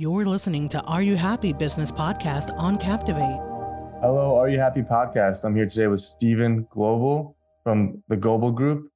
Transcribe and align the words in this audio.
You're 0.00 0.24
listening 0.24 0.66
to 0.70 0.80
Are 0.84 1.02
You 1.02 1.14
Happy 1.14 1.52
Business 1.52 1.92
Podcast 1.92 2.56
on 2.56 2.78
Captivate. 2.78 3.38
Hello, 4.00 4.34
Are 4.40 4.48
You 4.48 4.58
Happy 4.58 4.80
Podcast. 4.80 5.44
I'm 5.44 5.54
here 5.54 5.66
today 5.66 5.88
with 5.88 6.00
Stephen 6.00 6.66
Goble 6.70 7.36
from 7.64 8.02
the 8.08 8.16
Goble 8.16 8.50
Group. 8.50 8.90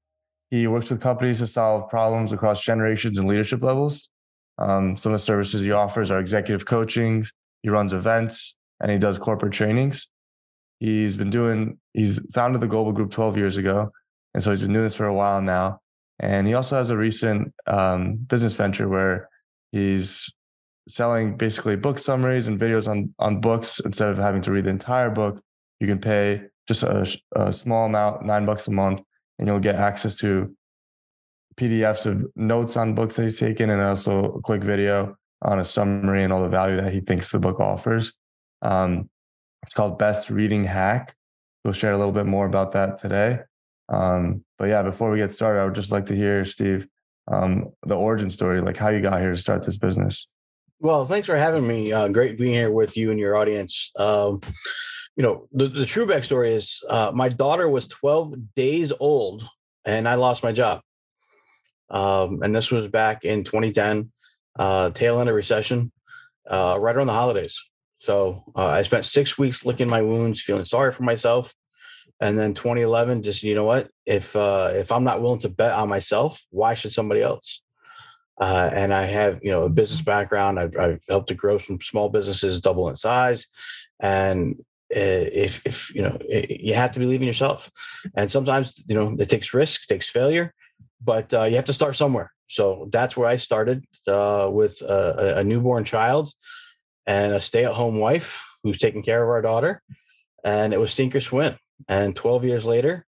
He 0.50 0.66
works 0.66 0.88
with 0.88 1.02
companies 1.02 1.40
to 1.40 1.46
solve 1.46 1.90
problems 1.90 2.32
across 2.32 2.62
generations 2.62 3.18
and 3.18 3.28
leadership 3.28 3.62
levels. 3.62 4.08
Um, 4.56 4.96
some 4.96 5.12
of 5.12 5.18
the 5.18 5.22
services 5.22 5.60
he 5.60 5.72
offers 5.72 6.10
are 6.10 6.18
executive 6.18 6.64
coachings, 6.64 7.34
he 7.62 7.68
runs 7.68 7.92
events, 7.92 8.56
and 8.80 8.90
he 8.90 8.96
does 8.96 9.18
corporate 9.18 9.52
trainings. 9.52 10.08
He's 10.80 11.16
been 11.16 11.28
doing, 11.28 11.78
he's 11.92 12.18
founded 12.32 12.62
the 12.62 12.66
Goble 12.66 12.92
Group 12.92 13.10
12 13.10 13.36
years 13.36 13.58
ago. 13.58 13.92
And 14.32 14.42
so 14.42 14.52
he's 14.52 14.62
been 14.62 14.72
doing 14.72 14.86
this 14.86 14.96
for 14.96 15.04
a 15.04 15.12
while 15.12 15.42
now. 15.42 15.80
And 16.18 16.46
he 16.46 16.54
also 16.54 16.76
has 16.76 16.88
a 16.88 16.96
recent 16.96 17.52
um, 17.66 18.16
business 18.16 18.54
venture 18.54 18.88
where 18.88 19.28
he's 19.70 20.32
selling 20.88 21.36
basically 21.36 21.76
book 21.76 21.98
summaries 21.98 22.48
and 22.48 22.60
videos 22.60 22.88
on 22.88 23.14
on 23.18 23.40
books 23.40 23.80
instead 23.84 24.08
of 24.08 24.18
having 24.18 24.42
to 24.42 24.52
read 24.52 24.64
the 24.64 24.70
entire 24.70 25.10
book 25.10 25.40
you 25.80 25.86
can 25.86 25.98
pay 25.98 26.42
just 26.68 26.82
a, 26.82 27.06
a 27.36 27.52
small 27.52 27.86
amount 27.86 28.24
nine 28.24 28.44
bucks 28.44 28.68
a 28.68 28.70
month 28.70 29.00
and 29.38 29.48
you'll 29.48 29.58
get 29.58 29.76
access 29.76 30.16
to 30.16 30.54
pdfs 31.56 32.06
of 32.06 32.26
notes 32.36 32.76
on 32.76 32.94
books 32.94 33.16
that 33.16 33.22
he's 33.22 33.38
taken 33.38 33.70
and 33.70 33.80
also 33.80 34.24
a 34.34 34.40
quick 34.40 34.62
video 34.62 35.16
on 35.42 35.58
a 35.58 35.64
summary 35.64 36.24
and 36.24 36.32
all 36.32 36.42
the 36.42 36.48
value 36.48 36.76
that 36.76 36.92
he 36.92 37.00
thinks 37.00 37.30
the 37.30 37.38
book 37.38 37.60
offers. 37.60 38.14
Um, 38.62 39.10
it's 39.62 39.74
called 39.74 39.98
best 39.98 40.30
reading 40.30 40.64
hack. 40.64 41.14
We'll 41.64 41.74
share 41.74 41.92
a 41.92 41.98
little 41.98 42.12
bit 42.12 42.24
more 42.24 42.46
about 42.46 42.72
that 42.72 42.98
today. 42.98 43.40
Um, 43.90 44.44
but 44.58 44.68
yeah 44.68 44.82
before 44.82 45.10
we 45.10 45.18
get 45.18 45.32
started 45.32 45.60
i 45.60 45.64
would 45.64 45.74
just 45.74 45.92
like 45.92 46.06
to 46.06 46.16
hear 46.16 46.44
steve 46.44 46.86
um, 47.30 47.72
the 47.86 47.96
origin 47.96 48.28
story 48.28 48.60
like 48.60 48.76
how 48.76 48.90
you 48.90 49.00
got 49.00 49.20
here 49.20 49.30
to 49.30 49.36
start 49.36 49.62
this 49.62 49.78
business 49.78 50.28
well, 50.80 51.04
thanks 51.06 51.26
for 51.26 51.36
having 51.36 51.66
me. 51.66 51.92
Uh, 51.92 52.08
great 52.08 52.38
being 52.38 52.54
here 52.54 52.70
with 52.70 52.96
you 52.96 53.10
and 53.10 53.18
your 53.18 53.36
audience. 53.36 53.90
Um, 53.98 54.40
you 55.16 55.22
know, 55.22 55.48
the, 55.52 55.68
the 55.68 55.86
true 55.86 56.06
backstory 56.06 56.50
is 56.50 56.82
uh, 56.88 57.12
my 57.14 57.28
daughter 57.28 57.68
was 57.68 57.86
12 57.86 58.54
days 58.56 58.92
old 58.98 59.48
and 59.84 60.08
I 60.08 60.16
lost 60.16 60.42
my 60.42 60.52
job. 60.52 60.80
Um, 61.90 62.42
and 62.42 62.54
this 62.54 62.70
was 62.70 62.88
back 62.88 63.24
in 63.24 63.44
2010, 63.44 64.10
uh, 64.58 64.90
tail 64.90 65.20
end 65.20 65.28
of 65.28 65.34
recession, 65.34 65.92
uh, 66.50 66.76
right 66.78 66.96
around 66.96 67.06
the 67.06 67.12
holidays. 67.12 67.62
So 67.98 68.44
uh, 68.56 68.66
I 68.66 68.82
spent 68.82 69.04
six 69.04 69.38
weeks 69.38 69.64
licking 69.64 69.90
my 69.90 70.02
wounds, 70.02 70.42
feeling 70.42 70.64
sorry 70.64 70.92
for 70.92 71.04
myself. 71.04 71.54
And 72.20 72.38
then 72.38 72.54
2011, 72.54 73.22
just 73.22 73.42
you 73.42 73.54
know 73.54 73.64
what? 73.64 73.90
If 74.06 74.36
uh, 74.36 74.70
if 74.72 74.92
I'm 74.92 75.04
not 75.04 75.20
willing 75.20 75.40
to 75.40 75.48
bet 75.48 75.72
on 75.72 75.88
myself, 75.88 76.40
why 76.50 76.74
should 76.74 76.92
somebody 76.92 77.22
else? 77.22 77.63
Uh, 78.40 78.68
and 78.72 78.92
I 78.92 79.06
have, 79.06 79.38
you 79.42 79.50
know, 79.50 79.62
a 79.62 79.68
business 79.68 80.02
background. 80.02 80.58
I've, 80.58 80.76
I've, 80.76 81.02
helped 81.08 81.28
to 81.28 81.34
grow 81.34 81.58
some 81.58 81.80
small 81.80 82.08
businesses 82.08 82.60
double 82.60 82.88
in 82.88 82.96
size. 82.96 83.46
And 84.00 84.56
uh, 84.94 85.26
if, 85.32 85.64
if 85.64 85.94
you 85.94 86.02
know, 86.02 86.18
you 86.28 86.74
have 86.74 86.92
to 86.92 86.98
believe 86.98 87.20
in 87.20 87.28
yourself. 87.28 87.70
And 88.14 88.30
sometimes, 88.30 88.82
you 88.88 88.94
know, 88.94 89.16
it 89.18 89.28
takes 89.28 89.54
risk, 89.54 89.86
takes 89.86 90.10
failure, 90.10 90.52
but 91.00 91.32
uh, 91.32 91.44
you 91.44 91.56
have 91.56 91.64
to 91.66 91.72
start 91.72 91.96
somewhere. 91.96 92.32
So 92.48 92.88
that's 92.90 93.16
where 93.16 93.28
I 93.28 93.36
started 93.36 93.84
uh, 94.06 94.48
with 94.50 94.80
a, 94.82 95.38
a 95.38 95.44
newborn 95.44 95.84
child 95.84 96.30
and 97.06 97.34
a 97.34 97.40
stay-at-home 97.40 97.98
wife 97.98 98.44
who's 98.62 98.78
taking 98.78 99.02
care 99.02 99.22
of 99.22 99.28
our 99.28 99.42
daughter. 99.42 99.82
And 100.44 100.74
it 100.74 100.80
was 100.80 100.92
sink 100.92 101.14
or 101.14 101.20
swim. 101.20 101.56
And 101.88 102.14
12 102.14 102.44
years 102.44 102.64
later, 102.64 103.06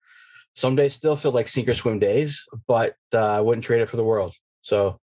some 0.55 0.77
days 0.77 0.95
still 0.95 1.17
feel 1.17 1.33
like 1.33 1.49
sink 1.49 1.69
or 1.69 1.75
swim 1.75 1.99
days, 1.99 2.47
but 2.69 2.95
uh, 3.13 3.19
I 3.19 3.41
wouldn't 3.41 3.65
trade 3.65 3.81
it 3.81 3.89
for 3.89 3.97
the 3.97 4.05
world. 4.05 4.35
So 4.63 5.01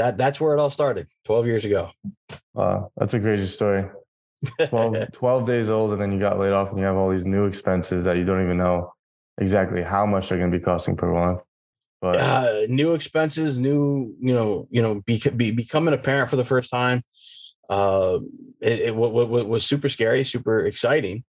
that 0.00 0.16
that's 0.16 0.40
where 0.40 0.54
it 0.54 0.60
all 0.60 0.70
started 0.70 1.08
12 1.26 1.46
years 1.46 1.64
ago. 1.64 1.90
Wow, 2.54 2.90
that's 2.96 3.14
a 3.14 3.20
crazy 3.20 3.46
story. 3.46 3.84
12, 4.68 5.12
12 5.12 5.46
days 5.46 5.68
old 5.68 5.92
and 5.92 6.00
then 6.00 6.12
you 6.12 6.18
got 6.18 6.38
laid 6.38 6.52
off 6.52 6.70
and 6.70 6.78
you 6.78 6.84
have 6.84 6.96
all 6.96 7.10
these 7.10 7.26
new 7.26 7.44
expenses 7.44 8.06
that 8.06 8.16
you 8.16 8.24
don't 8.24 8.42
even 8.42 8.56
know 8.56 8.92
exactly 9.38 9.82
how 9.82 10.06
much 10.06 10.28
they're 10.28 10.38
going 10.38 10.50
to 10.50 10.58
be 10.58 10.64
costing 10.64 10.96
per 10.96 11.12
month. 11.12 11.44
But 12.00 12.16
uh, 12.16 12.60
new 12.68 12.94
expenses, 12.94 13.60
new, 13.60 14.14
you 14.18 14.32
know, 14.32 14.66
you 14.70 14.80
know, 14.80 15.02
be, 15.02 15.22
be, 15.36 15.50
becoming 15.50 15.92
a 15.92 15.98
parent 15.98 16.30
for 16.30 16.36
the 16.36 16.46
first 16.46 16.70
time. 16.70 17.02
Uh, 17.68 18.20
it, 18.62 18.80
it 18.80 18.96
what, 18.96 19.12
what, 19.12 19.46
was 19.46 19.66
super 19.66 19.90
scary, 19.90 20.24
super 20.24 20.64
exciting. 20.64 21.24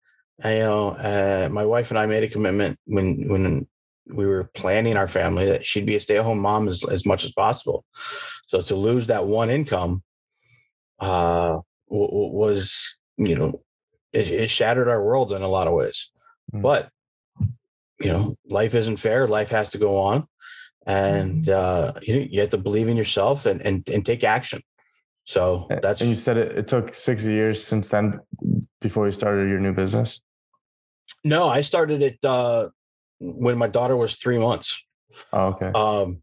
I, 0.43 0.57
you 0.57 0.59
know, 0.59 0.89
uh, 0.89 1.49
my 1.51 1.65
wife 1.65 1.89
and 1.89 1.97
I 1.97 2.05
made 2.05 2.23
a 2.23 2.29
commitment 2.29 2.77
when 2.85 3.27
when 3.27 3.67
we 4.09 4.25
were 4.25 4.45
planning 4.55 4.97
our 4.97 5.07
family 5.07 5.45
that 5.45 5.65
she'd 5.65 5.85
be 5.85 5.95
a 5.95 5.99
stay-at-home 5.99 6.39
mom 6.39 6.67
as, 6.67 6.83
as 6.83 7.05
much 7.05 7.23
as 7.23 7.31
possible. 7.31 7.85
So 8.47 8.61
to 8.61 8.75
lose 8.75 9.07
that 9.07 9.25
one 9.25 9.49
income 9.49 10.03
uh, 10.99 11.59
w- 11.89 12.07
w- 12.07 12.31
was, 12.33 12.97
you 13.17 13.35
know, 13.35 13.61
it, 14.11 14.31
it, 14.31 14.49
shattered 14.49 14.89
our 14.89 15.03
world 15.03 15.31
in 15.31 15.43
a 15.43 15.47
lot 15.47 15.67
of 15.67 15.73
ways. 15.73 16.11
Mm. 16.53 16.61
But 16.61 16.89
you 17.99 18.11
know, 18.11 18.35
life 18.49 18.73
isn't 18.75 18.97
fair. 18.97 19.27
Life 19.27 19.49
has 19.49 19.69
to 19.71 19.77
go 19.77 19.97
on, 19.97 20.27
and 20.85 21.47
uh, 21.49 21.93
you 22.01 22.27
you 22.31 22.39
have 22.39 22.49
to 22.49 22.57
believe 22.57 22.87
in 22.87 22.97
yourself 22.97 23.45
and 23.45 23.61
and, 23.61 23.87
and 23.89 24.05
take 24.05 24.23
action. 24.23 24.61
So 25.25 25.67
that's 25.81 26.01
and 26.01 26.09
you 26.09 26.15
said 26.15 26.37
it, 26.37 26.57
it 26.57 26.67
took 26.67 26.93
six 26.93 27.25
years 27.25 27.61
since 27.61 27.89
then 27.89 28.19
before 28.81 29.05
you 29.05 29.11
started 29.11 29.49
your 29.49 29.59
new 29.59 29.73
business. 29.73 30.21
No, 31.23 31.49
I 31.49 31.61
started 31.61 32.01
it 32.01 32.17
uh, 32.23 32.69
when 33.19 33.57
my 33.57 33.67
daughter 33.67 33.95
was 33.95 34.15
three 34.15 34.37
months. 34.37 34.81
Oh, 35.33 35.47
okay. 35.47 35.71
Um, 35.73 36.21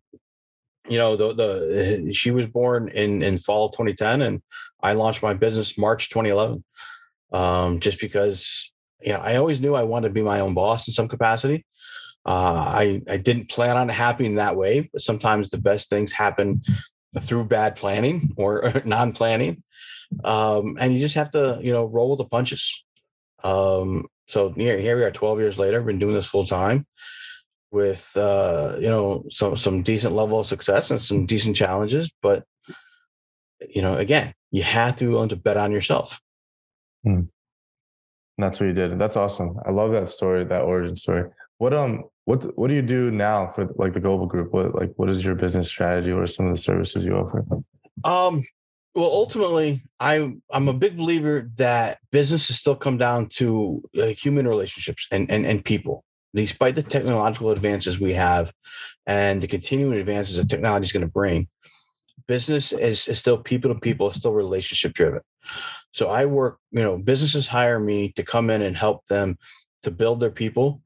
you 0.89 0.99
know, 0.99 1.17
the 1.17 1.35
the 1.35 2.13
she 2.13 2.31
was 2.31 2.47
born 2.47 2.89
in 2.89 3.23
in 3.23 3.39
fall 3.39 3.71
2010, 3.71 4.23
and 4.23 4.43
I 4.83 4.93
launched 4.93 5.23
my 5.23 5.35
business 5.35 5.77
March 5.77 6.11
2011. 6.11 6.65
Um, 7.33 7.81
just 7.81 8.01
because, 8.01 8.73
you 9.01 9.13
know, 9.13 9.19
I 9.19 9.37
always 9.37 9.61
knew 9.61 9.75
I 9.75 9.83
wanted 9.83 10.09
to 10.09 10.15
be 10.15 10.23
my 10.23 10.41
own 10.41 10.55
boss 10.55 10.87
in 10.87 10.95
some 10.95 11.09
capacity. 11.09 11.67
Uh, 12.25 12.31
I 12.69 13.03
I 13.09 13.17
didn't 13.17 13.51
plan 13.51 13.77
on 13.77 13.91
it 13.91 13.95
happening 13.95 14.37
that 14.37 14.57
way, 14.57 14.89
but 14.93 15.03
sometimes 15.03 15.51
the 15.51 15.59
best 15.59 15.89
things 15.91 16.13
happen 16.13 16.63
through 17.21 17.45
bad 17.45 17.77
planning 17.77 18.33
or 18.37 18.83
non-planning, 18.85 19.63
um, 20.25 20.77
and 20.79 20.93
you 20.95 21.01
just 21.01 21.15
have 21.15 21.31
to, 21.31 21.59
you 21.61 21.73
know, 21.73 21.85
roll 21.85 22.11
with 22.11 22.19
the 22.19 22.25
punches. 22.25 22.85
Um, 23.43 24.07
so 24.27 24.51
here, 24.51 24.79
here 24.79 24.97
we 24.97 25.05
are 25.05 25.11
12 25.11 25.39
years 25.41 25.59
later, 25.59 25.81
been 25.83 25.99
doing 25.99 26.15
this 26.15 26.27
full 26.27 26.47
time 26.47 26.87
with 27.71 28.17
uh, 28.17 28.77
you 28.79 28.89
know 28.89 29.25
some 29.31 29.57
some 29.57 29.83
decent 29.83 30.15
level 30.15 30.41
of 30.41 30.47
success 30.47 30.91
and 30.91 31.01
some 31.01 31.27
decent 31.27 31.57
challenges. 31.57 32.13
But 32.23 32.45
you 33.69 33.83
know, 33.83 33.97
again, 33.97 34.35
you 34.51 34.63
have 34.63 34.97
to 34.97 35.05
be 35.05 35.11
willing 35.11 35.29
to 35.31 35.37
bet 35.37 35.57
on 35.57 35.73
yourself. 35.73 36.21
Hmm. 37.05 37.23
That's 38.39 38.61
what 38.61 38.67
you 38.67 38.73
did. 38.73 38.99
That's 38.99 39.17
awesome. 39.17 39.59
I 39.65 39.71
love 39.71 39.93
that 39.93 40.11
story, 40.11 40.45
that 40.45 40.63
origin 40.63 40.97
story. 40.97 41.31
What 41.59 41.73
um 41.73 42.05
what 42.25 42.57
what 42.59 42.69
do 42.69 42.75
you 42.75 42.83
do 42.83 43.11
now 43.11 43.49
for 43.55 43.69
like 43.77 43.95
the 43.95 44.01
Goble 44.01 44.27
group? 44.27 44.53
What 44.53 44.75
like 44.75 44.93
what 44.97 45.09
is 45.09 45.25
your 45.25 45.35
business 45.35 45.69
strategy? 45.69 46.13
What 46.13 46.23
are 46.23 46.27
some 46.27 46.47
of 46.47 46.55
the 46.55 46.61
services 46.61 47.05
you 47.05 47.15
offer? 47.15 47.45
Um 48.05 48.43
well, 48.97 49.11
ultimately, 49.13 49.85
I 50.01 50.33
I'm 50.51 50.69
a 50.69 50.73
big 50.73 50.97
believer 50.97 51.51
that 51.57 51.99
businesses 52.11 52.59
still 52.59 52.75
come 52.75 52.97
down 52.97 53.29
to 53.35 53.83
human 53.93 54.49
relationships 54.49 55.07
and, 55.13 55.31
and 55.31 55.45
and 55.45 55.63
people. 55.63 56.03
Despite 56.35 56.77
the 56.77 56.83
technological 56.83 57.51
advances 57.51 58.01
we 58.01 58.15
have, 58.15 58.53
and 59.07 59.43
the 59.43 59.49
continuing 59.49 59.99
advances 59.99 60.39
that 60.39 60.49
technology 60.49 60.87
is 60.87 60.93
going 60.93 61.05
to 61.05 61.13
bring, 61.13 61.49
business 62.27 62.73
is, 62.73 63.07
is 63.07 63.19
still 63.19 63.39
people 63.39 63.73
to 63.73 63.79
people, 63.79 64.11
still 64.13 64.33
relationship 64.33 64.95
driven. 64.95 65.21
So 65.93 66.09
I 66.09 66.25
work, 66.25 66.59
you 66.71 66.83
know, 66.83 66.97
businesses 66.97 67.47
hire 67.47 67.79
me 67.79 68.13
to 68.17 68.23
come 68.23 68.49
in 68.49 68.63
and 68.63 68.77
help 68.77 69.07
them 69.09 69.39
to 69.83 69.91
build 69.91 70.21
their 70.21 70.31
people 70.31 70.83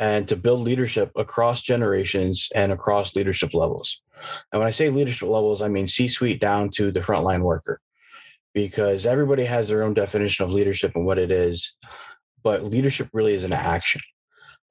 and 0.00 0.26
to 0.26 0.34
build 0.34 0.60
leadership 0.60 1.12
across 1.14 1.62
generations 1.62 2.48
and 2.54 2.72
across 2.72 3.14
leadership 3.14 3.54
levels. 3.54 4.02
And 4.50 4.58
when 4.58 4.66
I 4.66 4.72
say 4.72 4.88
leadership 4.88 5.28
levels, 5.28 5.62
I 5.62 5.68
mean 5.68 5.86
C 5.86 6.08
suite 6.08 6.40
down 6.40 6.70
to 6.70 6.90
the 6.90 7.00
frontline 7.00 7.42
worker, 7.42 7.80
because 8.54 9.06
everybody 9.06 9.44
has 9.44 9.68
their 9.68 9.82
own 9.82 9.94
definition 9.94 10.44
of 10.44 10.50
leadership 10.50 10.92
and 10.96 11.04
what 11.04 11.18
it 11.18 11.30
is. 11.30 11.76
But 12.42 12.64
leadership 12.64 13.10
really 13.12 13.34
is 13.34 13.44
an 13.44 13.52
action. 13.52 14.00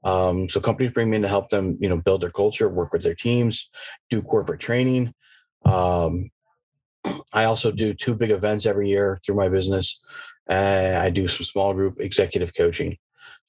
Um, 0.03 0.49
so 0.49 0.59
companies 0.59 0.91
bring 0.91 1.09
me 1.09 1.17
in 1.17 1.21
to 1.21 1.27
help 1.27 1.49
them, 1.49 1.77
you 1.79 1.89
know, 1.89 1.97
build 1.97 2.21
their 2.21 2.31
culture, 2.31 2.67
work 2.67 2.91
with 2.91 3.03
their 3.03 3.15
teams, 3.15 3.69
do 4.09 4.21
corporate 4.21 4.59
training. 4.59 5.13
Um, 5.65 6.31
I 7.33 7.43
also 7.43 7.71
do 7.71 7.93
two 7.93 8.15
big 8.15 8.31
events 8.31 8.65
every 8.65 8.89
year 8.89 9.19
through 9.23 9.35
my 9.35 9.49
business. 9.49 10.01
Uh, 10.49 10.99
I 11.01 11.11
do 11.11 11.27
some 11.27 11.45
small 11.45 11.73
group 11.73 11.99
executive 11.99 12.55
coaching. 12.57 12.97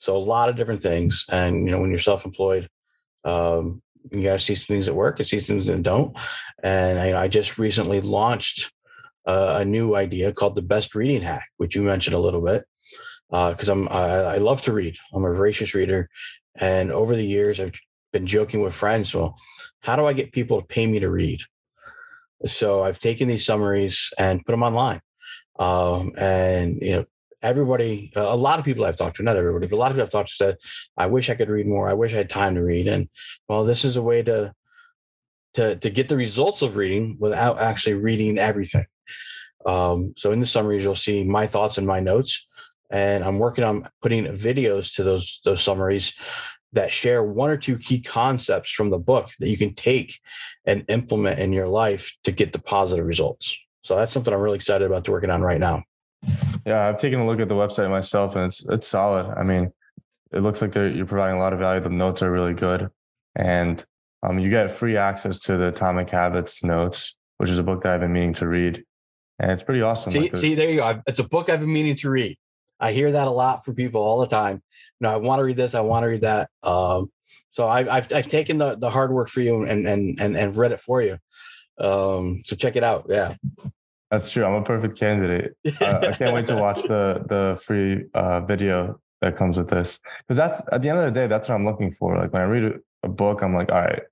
So 0.01 0.17
a 0.17 0.19
lot 0.19 0.49
of 0.49 0.57
different 0.57 0.83
things. 0.83 1.25
And 1.31 1.67
you 1.67 1.73
know, 1.73 1.81
when 1.81 1.91
you're 1.91 1.99
self-employed, 1.99 2.69
um, 3.25 3.83
you 4.11 4.23
got 4.23 4.33
to 4.33 4.39
see 4.39 4.55
some 4.55 4.75
things 4.75 4.87
that 4.87 4.95
work 4.95 5.19
and 5.19 5.27
see 5.27 5.39
some 5.39 5.57
things 5.57 5.67
that 5.69 5.83
don't. 5.83 6.17
And 6.63 6.99
I, 6.99 7.23
I 7.23 7.29
just 7.29 7.59
recently 7.59 8.01
launched 8.01 8.73
uh, 9.27 9.59
a 9.61 9.65
new 9.65 9.95
idea 9.95 10.33
called 10.33 10.55
the 10.55 10.63
best 10.63 10.95
reading 10.95 11.23
hack, 11.23 11.47
which 11.59 11.75
you 11.75 11.83
mentioned 11.83 12.15
a 12.15 12.21
little 12.21 12.41
bit, 12.41 12.65
because 13.29 13.69
uh, 13.69 13.73
I'm 13.73 13.89
I, 13.89 14.05
I, 14.05 14.37
love 14.39 14.63
to 14.63 14.73
read. 14.73 14.97
I'm 15.13 15.25
a 15.25 15.33
voracious 15.33 15.75
reader, 15.75 16.09
and 16.57 16.91
over 16.91 17.15
the 17.15 17.27
years 17.27 17.61
I've 17.61 17.79
been 18.13 18.27
joking 18.27 18.63
with 18.63 18.75
friends. 18.75 19.15
Well, 19.15 19.37
how 19.81 19.97
do 19.97 20.07
I 20.07 20.15
get 20.15 20.33
people 20.33 20.61
to 20.61 20.67
pay 20.67 20.87
me 20.87 20.99
to 21.01 21.11
read? 21.11 21.41
So 22.47 22.83
I've 22.83 22.99
taken 22.99 23.29
these 23.29 23.45
summaries 23.45 24.11
and 24.19 24.45
put 24.45 24.53
them 24.53 24.63
online. 24.63 25.01
Um, 25.59 26.13
and 26.17 26.79
you 26.81 26.93
know, 26.93 27.05
everybody, 27.43 28.13
a 28.17 28.37
lot 28.37 28.59
of 28.59 28.65
people 28.65 28.85
I've 28.85 28.97
talked 28.97 29.17
to, 29.17 29.23
not 29.23 29.37
everybody, 29.37 29.67
but 29.67 29.77
a 29.77 29.79
lot 29.79 29.91
of 29.91 29.97
people 29.97 30.07
I've 30.07 30.13
talked 30.13 30.31
to 30.31 30.35
said, 30.35 30.57
I 30.97 31.07
wish 31.07 31.31
I 31.31 31.35
could 31.35 31.49
read 31.49 31.67
more. 31.67 31.89
I 31.89 31.95
wish 31.95 32.13
I 32.13 32.19
had 32.19 32.31
time 32.31 32.55
to 32.55 32.63
read. 32.63 32.87
And 32.87 33.09
well, 33.49 33.65
this 33.65 33.85
is 33.85 33.97
a 33.97 34.03
way 34.03 34.23
to 34.23 34.53
to 35.55 35.77
to 35.77 35.91
get 35.91 36.09
the 36.09 36.17
results 36.17 36.63
of 36.63 36.77
reading 36.77 37.17
without 37.19 37.61
actually 37.61 37.95
reading 37.95 38.39
everything. 38.39 38.87
Um, 39.67 40.15
so 40.17 40.33
in 40.33 40.41
the 40.41 40.47
summaries, 40.47 40.85
you'll 40.85 40.95
see 40.95 41.25
my 41.25 41.47
thoughts 41.47 41.79
and 41.79 41.87
my 41.87 42.01
notes, 42.01 42.47
and 42.91 43.25
I'm 43.25 43.39
working 43.39 43.65
on 43.65 43.89
putting 44.01 44.25
videos 44.27 44.95
to 44.95 45.03
those 45.03 45.41
those 45.45 45.63
summaries 45.63 46.15
that 46.73 46.93
share 46.93 47.23
one 47.23 47.51
or 47.51 47.57
two 47.57 47.77
key 47.77 48.01
concepts 48.01 48.71
from 48.71 48.91
the 48.91 48.99
book 48.99 49.29
that 49.41 49.49
you 49.49 49.59
can 49.59 49.75
take 49.75 50.21
and 50.65 50.85
implement 50.89 51.41
in 51.41 51.53
your 51.53 51.69
life 51.69 52.17
to 52.23 52.31
get 52.31 52.53
the 52.53 52.61
positive 52.61 53.05
results. 53.05 53.59
So 53.83 53.97
that's 53.97 54.13
something 54.13 54.33
I'm 54.33 54.41
really 54.41 54.57
excited 54.57 54.87
about 54.87 55.05
to 55.07 55.11
working 55.11 55.31
on 55.31 55.43
right 55.43 55.59
now. 55.59 55.83
Yeah, 56.67 56.87
I've 56.87 56.99
taken 56.99 57.21
a 57.21 57.27
look 57.27 57.41
at 57.41 57.49
the 57.49 57.55
website 57.55 57.91
myself, 57.91 58.37
and 58.37 58.47
it's 58.47 58.67
it's 58.69 58.87
solid. 58.87 59.27
I 59.27 59.43
mean, 59.43 59.73
it 60.33 60.41
looks 60.41 60.61
like 60.61 60.75
you're 60.75 61.07
providing 61.07 61.37
a 61.37 61.39
lot 61.39 61.53
of 61.53 61.59
value. 61.59 61.81
The 61.81 61.91
notes 61.91 62.23
are 62.23 62.31
really 62.31 62.55
good, 62.55 62.91
and 63.35 63.85
um, 64.23 64.39
you 64.39 64.51
get 64.51 64.71
free 64.71 64.97
access 64.97 65.39
to 65.41 65.57
the 65.57 65.69
Atomic 65.69 66.11
Habits 66.11 66.63
notes, 66.63 67.17
which 67.39 67.51
is 67.51 67.59
a 67.59 67.63
book 67.63 67.83
that 67.83 67.93
I've 67.93 68.01
been 68.01 68.13
meaning 68.13 68.35
to 68.35 68.47
read, 68.47 68.85
and 69.39 69.51
it's 69.51 69.63
pretty 69.63 69.83
awesome. 69.83 70.13
See, 70.13 70.21
like 70.21 70.33
the, 70.33 70.39
see, 70.39 70.55
there 70.55 70.71
you 70.71 70.77
go. 70.77 71.01
It's 71.07 71.19
a 71.19 71.25
book 71.25 71.49
I've 71.49 71.61
been 71.61 71.73
meaning 71.73 71.97
to 71.97 72.11
read. 72.11 72.37
I 72.79 72.93
hear 72.93 73.13
that 73.13 73.27
a 73.27 73.31
lot 73.31 73.65
from 73.65 73.75
people 73.75 74.03
all 74.03 74.21
the 74.21 74.27
time. 74.27 74.63
You 75.01 75.07
know, 75.07 75.11
I 75.11 75.17
want 75.17 75.41
to 75.41 75.45
read 75.45 75.57
this. 75.57 75.75
I 75.75 75.81
want 75.81 76.05
to 76.05 76.09
read 76.09 76.23
that. 76.23 76.51
Um, 76.63 77.11
so 77.53 77.69
I've, 77.69 77.89
I've 77.89 78.13
I've 78.13 78.29
taken 78.29 78.59
the 78.59 78.77
the 78.77 78.91
hard 78.91 79.13
work 79.13 79.29
for 79.29 79.41
you 79.41 79.65
and 79.65 79.87
and 79.87 80.21
and 80.21 80.37
and 80.37 80.57
read 80.57 80.73
it 80.73 80.81
for 80.81 81.03
you. 81.03 81.19
Um, 81.79 82.43
so 82.45 82.57
check 82.57 82.77
it 82.77 82.85
out. 82.85 83.07
Yeah. 83.09 83.35
That's 84.11 84.31
true. 84.31 84.45
I'm 84.45 84.55
a 84.55 84.63
perfect 84.65 84.99
candidate. 84.99 85.55
Uh, 85.81 86.01
I 86.09 86.13
can't 86.19 86.35
wait 86.35 86.47
to 86.47 86.57
watch 86.57 86.83
the 86.83 87.23
the 87.29 87.61
free 87.63 88.07
uh, 88.15 88.41
video 88.41 89.01
that 89.21 89.37
comes 89.37 89.59
with 89.59 89.69
this 89.69 90.01
because 90.27 90.37
that's 90.37 90.63
at 90.73 90.83
the 90.83 90.89
end 90.89 90.99
of 90.99 91.05
the 91.05 91.11
day, 91.21 91.27
that's 91.27 91.49
what 91.49 91.55
I'm 91.55 91.65
looking 91.65 91.93
for. 91.93 92.17
Like 92.17 92.33
when 92.33 92.43
I 92.43 92.47
read 92.47 92.73
a 93.03 93.09
book, 93.09 93.43
I'm 93.43 93.55
like, 93.55 93.71
all 93.71 93.81
right, 93.83 94.03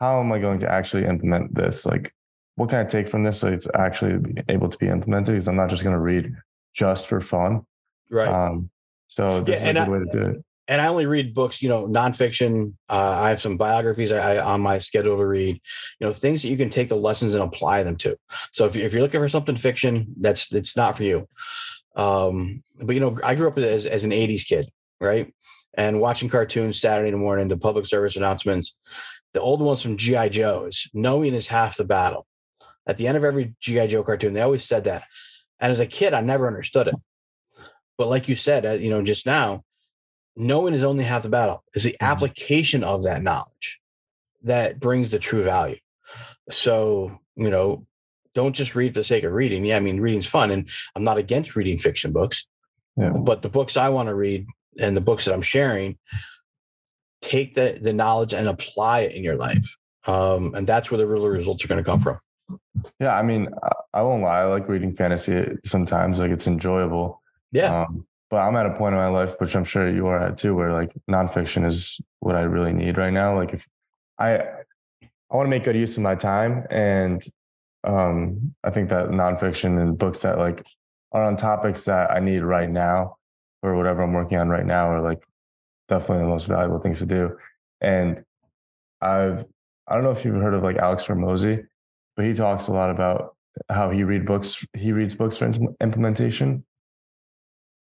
how 0.00 0.20
am 0.20 0.32
I 0.32 0.38
going 0.38 0.58
to 0.60 0.70
actually 0.70 1.06
implement 1.06 1.54
this? 1.54 1.86
Like, 1.86 2.12
what 2.56 2.68
can 2.68 2.78
I 2.80 2.84
take 2.84 3.08
from 3.08 3.22
this 3.24 3.38
so 3.38 3.48
it's 3.48 3.68
actually 3.74 4.34
able 4.48 4.68
to 4.68 4.76
be 4.78 4.88
implemented? 4.88 5.34
Because 5.34 5.48
I'm 5.48 5.56
not 5.56 5.70
just 5.70 5.82
going 5.82 5.94
to 5.94 6.00
read 6.00 6.34
just 6.74 7.08
for 7.08 7.20
fun. 7.20 7.62
Right. 8.10 8.28
Um, 8.28 8.68
so 9.06 9.40
this 9.40 9.62
Yeah, 9.62 9.62
is 9.62 9.68
a 9.68 9.72
good 9.74 9.82
I- 9.82 9.88
way 9.88 9.98
to 10.00 10.10
do 10.10 10.26
it. 10.30 10.44
And 10.68 10.82
I 10.82 10.88
only 10.88 11.06
read 11.06 11.34
books, 11.34 11.62
you 11.62 11.70
know, 11.70 11.88
nonfiction. 11.88 12.74
Uh, 12.90 13.18
I 13.20 13.30
have 13.30 13.40
some 13.40 13.56
biographies 13.56 14.12
I, 14.12 14.36
I, 14.36 14.44
on 14.44 14.60
my 14.60 14.76
schedule 14.78 15.16
to 15.16 15.26
read. 15.26 15.60
You 15.98 16.06
know, 16.06 16.12
things 16.12 16.42
that 16.42 16.48
you 16.48 16.58
can 16.58 16.68
take 16.68 16.90
the 16.90 16.96
lessons 16.96 17.34
and 17.34 17.42
apply 17.42 17.82
them 17.82 17.96
to. 17.96 18.18
So 18.52 18.66
if, 18.66 18.76
if 18.76 18.92
you're 18.92 19.02
looking 19.02 19.20
for 19.20 19.28
something 19.28 19.56
fiction, 19.56 20.14
that's 20.20 20.52
it's 20.52 20.76
not 20.76 20.98
for 20.98 21.04
you. 21.04 21.26
Um, 21.96 22.62
but 22.76 22.94
you 22.94 23.00
know, 23.00 23.18
I 23.24 23.34
grew 23.34 23.48
up 23.48 23.56
as 23.56 23.86
as 23.86 24.04
an 24.04 24.10
'80s 24.10 24.46
kid, 24.46 24.68
right? 25.00 25.32
And 25.72 26.00
watching 26.00 26.28
cartoons 26.28 26.80
Saturday 26.80 27.12
morning, 27.12 27.48
the 27.48 27.56
public 27.56 27.86
service 27.86 28.16
announcements, 28.16 28.76
the 29.32 29.40
old 29.40 29.62
ones 29.62 29.80
from 29.80 29.96
GI 29.96 30.28
Joe's. 30.30 30.88
knowing 30.92 31.34
is 31.34 31.46
half 31.46 31.76
the 31.76 31.84
battle. 31.84 32.26
At 32.86 32.96
the 32.98 33.06
end 33.06 33.16
of 33.16 33.24
every 33.24 33.54
GI 33.60 33.86
Joe 33.88 34.02
cartoon, 34.02 34.34
they 34.34 34.40
always 34.40 34.64
said 34.64 34.84
that. 34.84 35.04
And 35.60 35.72
as 35.72 35.80
a 35.80 35.86
kid, 35.86 36.14
I 36.14 36.20
never 36.20 36.46
understood 36.46 36.88
it. 36.88 36.94
But 37.96 38.08
like 38.08 38.28
you 38.28 38.36
said, 38.36 38.64
uh, 38.64 38.72
you 38.72 38.90
know, 38.90 39.02
just 39.02 39.26
now, 39.26 39.64
knowing 40.38 40.72
is 40.72 40.84
only 40.84 41.04
half 41.04 41.24
the 41.24 41.28
battle. 41.28 41.64
Is 41.74 41.82
the 41.84 41.96
Mhm. 42.00 42.06
application 42.06 42.84
of 42.84 43.02
that 43.04 43.22
knowledge 43.22 43.80
that 44.42 44.78
brings 44.80 45.10
the 45.10 45.18
true 45.18 45.42
value. 45.42 45.78
So, 46.50 47.18
you 47.36 47.50
know, 47.50 47.86
don't 48.34 48.54
just 48.54 48.74
read 48.74 48.94
for 48.94 49.00
the 49.00 49.04
sake 49.04 49.24
of 49.24 49.32
reading. 49.32 49.64
Yeah, 49.64 49.76
I 49.76 49.80
mean, 49.80 50.00
reading's 50.00 50.26
fun, 50.26 50.50
and 50.50 50.70
I'm 50.94 51.04
not 51.04 51.18
against 51.18 51.56
reading 51.56 51.78
fiction 51.78 52.12
books, 52.12 52.46
Yeah. 52.96 53.10
but 53.10 53.42
the 53.42 53.48
books 53.48 53.76
I 53.76 53.88
want 53.88 54.08
to 54.08 54.14
read 54.14 54.46
and 54.78 54.96
the 54.96 55.00
books 55.00 55.24
that 55.24 55.34
I'm 55.34 55.42
sharing, 55.42 55.98
take 57.20 57.54
the 57.56 57.78
the 57.82 57.92
knowledge 57.92 58.32
and 58.32 58.48
apply 58.48 59.00
it 59.00 59.12
in 59.16 59.24
your 59.24 59.36
life. 59.36 59.76
Um, 60.06 60.54
and 60.54 60.66
that's 60.66 60.90
where 60.90 60.98
the 60.98 61.06
real 61.06 61.26
results 61.28 61.64
are 61.64 61.68
going 61.68 61.82
to 61.82 61.90
come 61.90 62.00
from. 62.00 62.18
Yeah, 63.00 63.14
I 63.14 63.22
mean, 63.22 63.48
I, 63.62 63.72
I 63.94 64.02
won't 64.02 64.22
lie. 64.22 64.40
I 64.40 64.44
like 64.44 64.68
reading 64.68 64.94
fantasy 64.94 65.44
sometimes. 65.64 66.20
Like 66.20 66.30
it's 66.30 66.46
enjoyable. 66.46 67.20
Yeah. 67.52 67.82
Um, 67.82 68.06
but 68.30 68.38
I'm 68.38 68.56
at 68.56 68.66
a 68.66 68.74
point 68.74 68.94
in 68.94 69.00
my 69.00 69.08
life, 69.08 69.40
which 69.40 69.56
I'm 69.56 69.64
sure 69.64 69.88
you 69.88 70.06
are 70.06 70.20
at 70.20 70.38
too, 70.38 70.54
where 70.54 70.72
like 70.72 70.92
nonfiction 71.10 71.66
is 71.66 72.00
what 72.20 72.36
I 72.36 72.42
really 72.42 72.72
need 72.72 72.98
right 72.98 73.12
now. 73.12 73.36
Like 73.36 73.54
if 73.54 73.66
I 74.18 74.38
I 75.30 75.36
want 75.36 75.46
to 75.46 75.50
make 75.50 75.64
good 75.64 75.76
use 75.76 75.96
of 75.96 76.02
my 76.02 76.14
time, 76.14 76.64
and 76.70 77.22
um, 77.84 78.54
I 78.64 78.70
think 78.70 78.88
that 78.90 79.08
nonfiction 79.08 79.80
and 79.80 79.98
books 79.98 80.20
that 80.20 80.38
like 80.38 80.64
are 81.12 81.24
on 81.24 81.36
topics 81.36 81.84
that 81.84 82.10
I 82.10 82.20
need 82.20 82.40
right 82.40 82.68
now 82.68 83.16
or 83.62 83.76
whatever 83.76 84.02
I'm 84.02 84.12
working 84.12 84.38
on 84.38 84.48
right 84.48 84.66
now 84.66 84.90
are 84.90 85.02
like 85.02 85.22
definitely 85.88 86.24
the 86.24 86.30
most 86.30 86.46
valuable 86.46 86.80
things 86.80 86.98
to 86.98 87.06
do. 87.06 87.36
And 87.80 88.24
I've 89.00 89.44
I 89.86 89.94
don't 89.94 90.04
know 90.04 90.10
if 90.10 90.24
you've 90.24 90.34
heard 90.34 90.54
of 90.54 90.62
like 90.62 90.76
Alex 90.76 91.06
Hormozi, 91.06 91.66
but 92.16 92.26
he 92.26 92.34
talks 92.34 92.68
a 92.68 92.72
lot 92.72 92.90
about 92.90 93.36
how 93.70 93.90
he 93.90 94.02
read 94.02 94.26
books. 94.26 94.64
He 94.74 94.92
reads 94.92 95.14
books 95.14 95.38
for 95.38 95.50
implementation, 95.80 96.64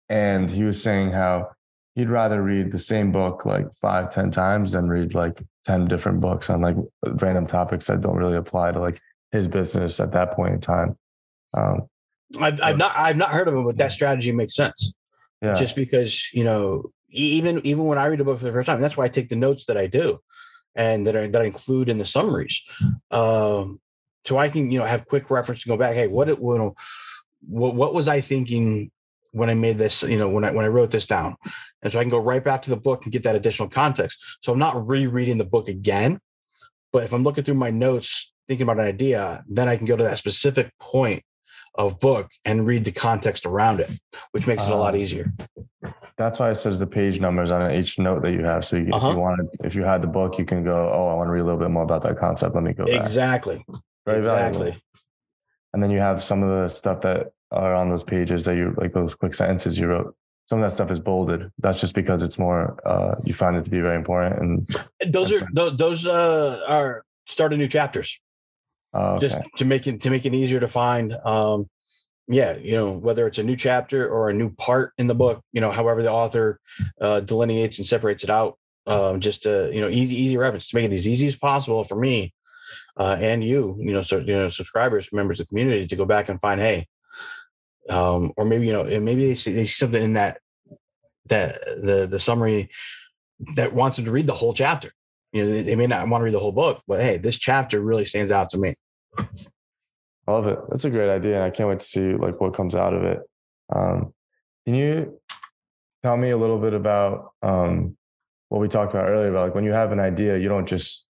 and 0.10 0.50
he 0.50 0.64
was 0.64 0.82
saying 0.82 1.12
how 1.12 1.50
he'd 1.96 2.10
rather 2.10 2.42
read 2.42 2.72
the 2.72 2.80
same 2.80 3.12
book 3.12 3.46
like 3.46 3.72
five, 3.74 4.14
ten 4.14 4.32
times 4.32 4.72
than 4.72 4.88
read 4.88 5.14
like 5.14 5.44
ten 5.66 5.88
different 5.88 6.20
books 6.20 6.50
on 6.50 6.62
like 6.62 6.76
random 7.04 7.48
topics 7.48 7.88
that 7.88 8.02
don't 8.02 8.18
really 8.18 8.38
apply 8.38 8.72
to 8.72 8.80
like 8.80 9.00
his 9.32 9.48
business 9.48 10.00
at 10.00 10.14
that 10.14 10.34
point 10.34 10.54
in 10.54 10.62
time. 10.62 10.98
Um, 11.54 11.88
I've, 12.40 12.62
I've 12.62 12.78
not 12.78 12.96
I've 12.96 13.18
not 13.18 13.32
heard 13.32 13.48
of 13.48 13.56
him, 13.56 13.66
but 13.66 13.78
that 13.78 13.92
strategy 13.92 14.32
makes 14.32 14.56
sense. 14.56 14.94
yeah, 15.42 15.56
just 15.56 15.76
because 15.76 16.32
you 16.34 16.44
know 16.44 16.92
even 17.10 17.66
even 17.66 17.86
when 17.86 17.98
i 17.98 18.06
read 18.06 18.20
a 18.20 18.24
book 18.24 18.38
for 18.38 18.44
the 18.44 18.52
first 18.52 18.68
time 18.68 18.82
that's 18.82 18.98
why 18.98 19.06
i 19.06 19.10
take 19.10 19.30
the 19.30 19.36
notes 19.36 19.66
that 19.66 19.78
i 19.78 19.88
do 19.88 20.20
and 20.76 21.08
that 21.08 21.16
I, 21.16 21.28
that 21.28 21.42
I 21.42 21.46
include 21.46 21.90
in 21.90 21.98
the 21.98 22.06
summaries 22.06 22.64
um 23.12 23.80
so 24.26 24.38
i 24.38 24.50
can 24.50 24.72
you 24.72 24.80
know 24.80 24.86
have 24.86 25.08
quick 25.08 25.30
reference 25.30 25.64
and 25.64 25.70
go 25.70 25.78
back 25.78 25.96
hey 25.96 26.08
what 26.08 26.30
it 26.30 26.40
you 26.40 26.58
know, 26.58 26.76
what, 27.48 27.76
what 27.76 27.94
was 27.94 28.08
i 28.08 28.22
thinking 28.22 28.92
when 29.32 29.50
i 29.50 29.54
made 29.54 29.78
this 29.78 30.04
you 30.04 30.18
know 30.18 30.30
when 30.30 30.44
i 30.44 30.52
when 30.52 30.66
i 30.66 30.68
wrote 30.68 30.92
this 30.92 31.06
down 31.06 31.36
and 31.82 31.92
so 31.92 32.00
i 32.00 32.04
can 32.04 32.10
go 32.10 32.20
right 32.20 32.44
back 32.44 32.62
to 32.62 32.70
the 32.70 32.78
book 32.78 33.04
and 33.04 33.12
get 33.12 33.24
that 33.24 33.36
additional 33.36 33.70
context 33.70 34.18
so 34.42 34.52
i'm 34.54 34.60
not 34.60 34.88
rereading 34.88 35.38
the 35.38 35.46
book 35.46 35.68
again 35.68 36.20
but 36.92 37.04
if 37.04 37.14
i'm 37.14 37.24
looking 37.24 37.44
through 37.44 37.54
my 37.56 37.70
notes 37.72 38.34
thinking 38.48 38.64
about 38.64 38.80
an 38.80 38.88
idea 38.88 39.44
then 39.50 39.68
i 39.70 39.76
can 39.76 39.86
go 39.86 39.96
to 39.98 40.04
that 40.04 40.18
specific 40.18 40.72
point 40.80 41.24
of 41.76 42.00
book 42.00 42.30
and 42.46 42.66
read 42.66 42.84
the 42.86 42.92
context 42.92 43.46
around 43.46 43.80
it 43.80 43.92
which 44.32 44.48
makes 44.48 44.66
it 44.66 44.72
a 44.72 44.76
lot 44.76 44.94
Ah. 44.96 44.98
easier 44.98 45.32
that's 46.18 46.40
why 46.40 46.50
it 46.50 46.56
says 46.56 46.80
the 46.80 46.88
page 46.88 47.20
numbers 47.20 47.52
on 47.52 47.70
each 47.72 48.00
note 48.00 48.24
that 48.24 48.32
you 48.34 48.44
have. 48.44 48.66
So 48.66 48.78
you, 48.78 48.88
if 48.88 48.94
Uh-huh. 48.96 49.12
you 49.12 49.20
wanted, 49.20 49.50
if 49.64 49.76
you 49.76 49.84
had 49.84 50.02
the 50.02 50.08
book, 50.08 50.40
you 50.40 50.46
can 50.46 50.64
go. 50.64 50.90
Oh, 50.92 51.10
I 51.10 51.14
want 51.14 51.28
to 51.28 51.32
read 51.32 51.42
a 51.42 51.44
little 51.44 51.60
bit 51.60 51.70
more 51.70 51.84
about 51.84 52.02
that 52.02 52.18
concept. 52.18 52.56
Let 52.56 52.64
me 52.64 52.74
go 52.74 52.86
back. 52.88 52.96
Exactly. 53.00 53.64
Very 54.04 54.24
valuable. 54.24 54.64
exactly. 54.64 54.84
And 55.74 55.84
then 55.84 55.92
you 55.92 56.00
have 56.00 56.24
some 56.24 56.42
of 56.42 56.50
the 56.50 56.70
stuff 56.70 57.02
that 57.02 57.28
are 57.52 57.76
on 57.76 57.90
those 57.90 58.04
pages 58.04 58.46
that 58.46 58.56
you 58.56 58.74
like 58.78 58.94
those 58.94 59.16
quick 59.16 59.34
sentences 59.34 59.80
you 59.80 59.88
wrote. 59.88 60.16
Some 60.46 60.60
of 60.60 60.64
that 60.64 60.74
stuff 60.74 60.92
is 60.92 61.00
bolded. 61.00 61.52
That's 61.60 61.82
just 61.82 61.94
because 61.94 62.24
it's 62.24 62.40
more. 62.40 62.78
Uh, 62.86 63.16
you 63.26 63.34
find 63.34 63.58
it 63.58 63.64
to 63.66 63.70
be 63.70 63.82
very 63.82 63.96
important. 63.96 64.40
And 64.40 65.14
Those 65.14 65.34
are 65.34 65.48
tho- 65.54 65.72
those 65.72 66.08
uh, 66.08 66.62
are 66.68 67.04
starting 67.26 67.60
new 67.60 67.68
chapters 67.68 68.20
uh, 68.94 69.14
okay. 69.14 69.28
just 69.28 69.38
to 69.58 69.66
make 69.66 69.88
it 69.88 70.02
to 70.02 70.10
make 70.10 70.26
it 70.26 70.34
easier 70.34 70.60
to 70.60 70.68
find. 70.68 71.14
Um, 71.14 71.70
yeah, 72.30 72.58
you 72.58 72.74
know 72.74 72.92
whether 72.92 73.26
it's 73.28 73.40
a 73.40 73.44
new 73.44 73.56
chapter 73.56 74.08
or 74.10 74.30
a 74.30 74.34
new 74.34 74.50
part 74.52 74.94
in 74.98 75.08
the 75.08 75.16
book, 75.16 75.42
you 75.54 75.62
know, 75.62 75.72
however 75.72 76.04
the 76.04 76.12
author 76.12 76.60
uh, 77.00 77.22
delineates 77.22 77.78
and 77.78 77.88
separates 77.88 78.24
it 78.24 78.30
out, 78.30 78.58
um, 78.86 79.22
just 79.22 79.44
to 79.44 79.70
you 79.74 79.82
know 79.82 79.90
easy 79.90 80.16
easy 80.16 80.38
reference 80.38 80.68
to 80.70 80.76
make 80.76 80.92
it 80.92 80.94
as 80.94 81.08
easy 81.08 81.28
as 81.28 81.38
possible 81.38 81.84
for 81.84 81.96
me 81.96 82.34
uh, 83.00 83.18
and 83.20 83.44
you, 83.44 83.78
you 83.80 83.94
know, 83.94 84.02
so 84.02 84.18
you 84.18 84.34
know 84.34 84.50
subscribers, 84.50 85.14
members 85.14 85.40
of 85.40 85.46
the 85.46 85.50
community 85.50 85.88
to 85.88 85.96
go 85.96 86.06
back 86.06 86.30
and 86.30 86.42
find 86.42 86.60
hey, 86.60 86.88
um, 87.90 88.34
or 88.38 88.46
maybe 88.46 88.68
you 88.68 88.74
know 88.74 88.84
maybe 88.84 89.28
they 89.28 89.36
see, 89.36 89.54
they 89.54 89.66
see 89.66 89.80
something 89.80 90.04
in 90.04 90.14
that 90.14 90.40
that 91.28 91.62
the 91.82 92.08
the 92.10 92.20
summary 92.20 92.70
that 93.56 93.74
wants 93.74 93.98
them 93.98 94.06
to 94.06 94.12
read 94.12 94.28
the 94.28 94.34
whole 94.34 94.54
chapter. 94.54 94.92
You 95.32 95.44
know, 95.44 95.52
they, 95.52 95.62
they 95.62 95.76
may 95.76 95.88
not 95.88 96.08
want 96.08 96.22
to 96.22 96.26
read 96.26 96.34
the 96.34 96.40
whole 96.40 96.52
book, 96.52 96.82
but 96.88 97.02
hey, 97.02 97.18
this 97.18 97.38
chapter 97.38 97.80
really 97.80 98.06
stands 98.06 98.32
out 98.32 98.50
to 98.52 98.58
me. 98.58 98.76
I 99.18 100.32
love 100.32 100.48
it. 100.48 100.60
That's 100.70 100.86
a 100.86 100.90
great 100.90 101.10
idea, 101.10 101.36
and 101.36 101.44
I 101.44 101.50
can't 101.50 101.70
wait 101.70 101.80
to 101.80 101.86
see 101.86 102.14
like 102.14 102.40
what 102.42 102.54
comes 102.54 102.76
out 102.76 102.94
of 102.94 103.04
it. 103.04 103.20
Um, 103.74 104.14
can 104.66 104.76
you 104.76 105.20
tell 106.04 106.18
me 106.18 106.32
a 106.32 106.38
little 106.38 106.60
bit 106.60 106.74
about 106.74 107.34
um, 107.42 107.98
what 108.50 108.60
we 108.60 108.68
talked 108.68 108.94
about 108.94 109.08
earlier? 109.08 109.30
About 109.30 109.46
like 109.46 109.56
when 109.56 109.64
you 109.64 109.72
have 109.72 109.92
an 109.92 110.00
idea, 110.00 110.38
you 110.38 110.50
don't 110.50 110.68
just 110.68 111.08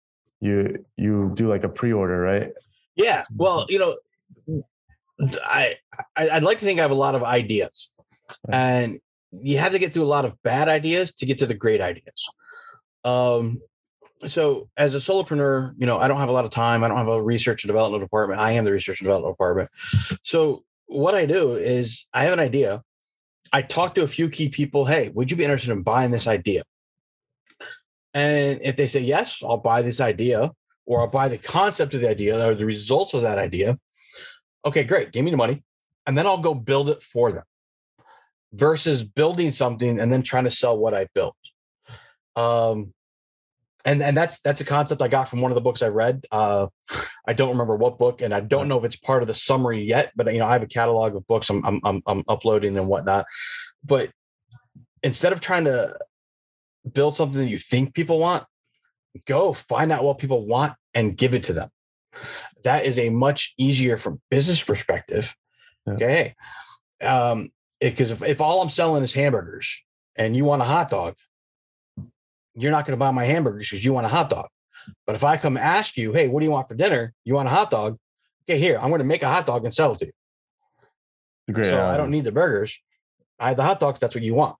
you 0.40 0.84
you 0.96 1.32
do 1.34 1.48
like 1.48 1.64
a 1.64 1.68
pre-order, 1.68 2.20
right? 2.20 2.52
Yeah. 2.96 3.24
Well, 3.34 3.66
you 3.68 3.78
know, 3.78 4.62
I, 5.44 5.76
I 6.16 6.30
I'd 6.30 6.42
like 6.42 6.58
to 6.58 6.64
think 6.64 6.78
I 6.78 6.82
have 6.82 6.90
a 6.90 6.94
lot 6.94 7.14
of 7.14 7.22
ideas, 7.22 7.90
and 8.48 9.00
you 9.32 9.58
have 9.58 9.72
to 9.72 9.78
get 9.78 9.92
through 9.92 10.04
a 10.04 10.06
lot 10.06 10.24
of 10.24 10.40
bad 10.42 10.68
ideas 10.68 11.14
to 11.16 11.26
get 11.26 11.38
to 11.38 11.46
the 11.46 11.54
great 11.54 11.80
ideas. 11.80 12.28
Um, 13.04 13.60
so 14.26 14.68
as 14.76 14.94
a 14.94 14.98
solopreneur, 14.98 15.74
you 15.78 15.86
know, 15.86 15.98
I 15.98 16.08
don't 16.08 16.18
have 16.18 16.28
a 16.28 16.32
lot 16.32 16.44
of 16.44 16.50
time. 16.50 16.84
I 16.84 16.88
don't 16.88 16.98
have 16.98 17.08
a 17.08 17.22
research 17.22 17.64
and 17.64 17.68
development 17.68 18.02
department. 18.02 18.40
I 18.40 18.52
am 18.52 18.64
the 18.64 18.72
research 18.72 19.00
and 19.00 19.06
development 19.06 19.34
department. 19.34 19.70
So 20.24 20.64
what 20.86 21.14
I 21.14 21.26
do 21.26 21.52
is 21.52 22.06
I 22.12 22.24
have 22.24 22.34
an 22.34 22.40
idea. 22.40 22.82
I 23.52 23.62
talk 23.62 23.94
to 23.94 24.02
a 24.02 24.08
few 24.08 24.28
key 24.28 24.48
people. 24.48 24.84
Hey, 24.84 25.10
would 25.14 25.30
you 25.30 25.36
be 25.36 25.44
interested 25.44 25.70
in 25.72 25.82
buying 25.82 26.10
this 26.10 26.26
idea? 26.26 26.62
And 28.12 28.60
if 28.62 28.76
they 28.76 28.88
say 28.88 29.00
yes, 29.00 29.42
I'll 29.42 29.56
buy 29.56 29.82
this 29.82 30.00
idea, 30.00 30.50
or 30.84 31.00
I'll 31.00 31.06
buy 31.06 31.28
the 31.28 31.38
concept 31.38 31.94
of 31.94 32.00
the 32.00 32.10
idea 32.10 32.46
or 32.46 32.54
the 32.54 32.66
results 32.66 33.14
of 33.14 33.22
that 33.22 33.38
idea. 33.38 33.78
Okay, 34.64 34.84
great. 34.84 35.12
Give 35.12 35.24
me 35.24 35.30
the 35.30 35.36
money. 35.36 35.62
And 36.06 36.16
then 36.16 36.26
I'll 36.26 36.38
go 36.38 36.54
build 36.54 36.88
it 36.90 37.02
for 37.02 37.32
them 37.32 37.44
versus 38.52 39.04
building 39.04 39.50
something 39.50 40.00
and 40.00 40.12
then 40.12 40.22
trying 40.22 40.44
to 40.44 40.50
sell 40.50 40.76
what 40.76 40.94
I 40.94 41.06
built. 41.14 41.36
Um, 42.36 42.92
and 43.84 44.02
and 44.02 44.16
that's 44.16 44.40
that's 44.40 44.60
a 44.60 44.64
concept 44.64 45.00
I 45.00 45.08
got 45.08 45.28
from 45.28 45.40
one 45.40 45.50
of 45.50 45.54
the 45.54 45.62
books 45.62 45.82
I 45.82 45.88
read. 45.88 46.26
Uh, 46.30 46.66
I 47.26 47.32
don't 47.32 47.50
remember 47.50 47.76
what 47.76 47.98
book, 47.98 48.20
and 48.20 48.34
I 48.34 48.40
don't 48.40 48.68
know 48.68 48.78
if 48.78 48.84
it's 48.84 48.96
part 48.96 49.22
of 49.22 49.26
the 49.26 49.34
summary 49.34 49.82
yet. 49.82 50.12
But 50.14 50.32
you 50.32 50.38
know, 50.38 50.46
I 50.46 50.52
have 50.52 50.62
a 50.62 50.66
catalog 50.66 51.16
of 51.16 51.26
books 51.26 51.48
I'm 51.48 51.64
I'm 51.64 51.80
I'm, 51.84 52.02
I'm 52.06 52.24
uploading 52.28 52.76
and 52.76 52.88
whatnot. 52.88 53.26
But 53.84 54.10
instead 55.02 55.32
of 55.32 55.40
trying 55.40 55.64
to 55.64 55.96
build 56.90 57.14
something 57.14 57.40
that 57.40 57.48
you 57.48 57.58
think 57.58 57.94
people 57.94 58.18
want, 58.18 58.44
go 59.26 59.54
find 59.54 59.92
out 59.92 60.04
what 60.04 60.18
people 60.18 60.46
want 60.46 60.74
and 60.94 61.16
give 61.16 61.34
it 61.34 61.44
to 61.44 61.52
them. 61.52 61.70
That 62.64 62.84
is 62.84 62.98
a 62.98 63.10
much 63.10 63.54
easier 63.58 63.96
from 63.96 64.20
business 64.30 64.62
perspective. 64.62 65.34
Yeah. 65.86 65.92
Okay, 65.94 66.34
um, 67.02 67.50
because 67.80 68.10
if, 68.10 68.22
if 68.22 68.40
all 68.40 68.60
I'm 68.62 68.68
selling 68.70 69.02
is 69.02 69.14
hamburgers 69.14 69.82
and 70.16 70.36
you 70.36 70.44
want 70.44 70.62
a 70.62 70.66
hot 70.66 70.90
dog, 70.90 71.16
you're 72.54 72.70
not 72.70 72.84
going 72.84 72.92
to 72.92 73.00
buy 73.00 73.10
my 73.10 73.24
hamburgers 73.24 73.70
because 73.70 73.84
you 73.84 73.92
want 73.92 74.06
a 74.06 74.10
hot 74.10 74.30
dog. 74.30 74.48
But 75.06 75.14
if 75.14 75.24
I 75.24 75.36
come 75.36 75.56
ask 75.56 75.96
you, 75.96 76.12
hey, 76.12 76.28
what 76.28 76.40
do 76.40 76.46
you 76.46 76.52
want 76.52 76.68
for 76.68 76.74
dinner? 76.74 77.14
You 77.24 77.34
want 77.34 77.48
a 77.48 77.50
hot 77.50 77.70
dog? 77.70 77.98
Okay, 78.44 78.58
here, 78.58 78.78
I'm 78.78 78.88
going 78.88 79.00
to 79.00 79.04
make 79.04 79.22
a 79.22 79.28
hot 79.28 79.46
dog 79.46 79.64
and 79.64 79.72
sell 79.72 79.92
it 79.92 79.98
to 79.98 80.06
you. 80.06 80.12
Great. 81.52 81.70
So 81.70 81.84
I 81.84 81.96
don't 81.96 82.10
need 82.10 82.24
the 82.24 82.32
burgers. 82.32 82.80
I 83.38 83.48
have 83.48 83.56
the 83.56 83.62
hot 83.62 83.80
dogs. 83.80 84.00
That's 84.00 84.14
what 84.14 84.22
you 84.22 84.34
want. 84.34 84.56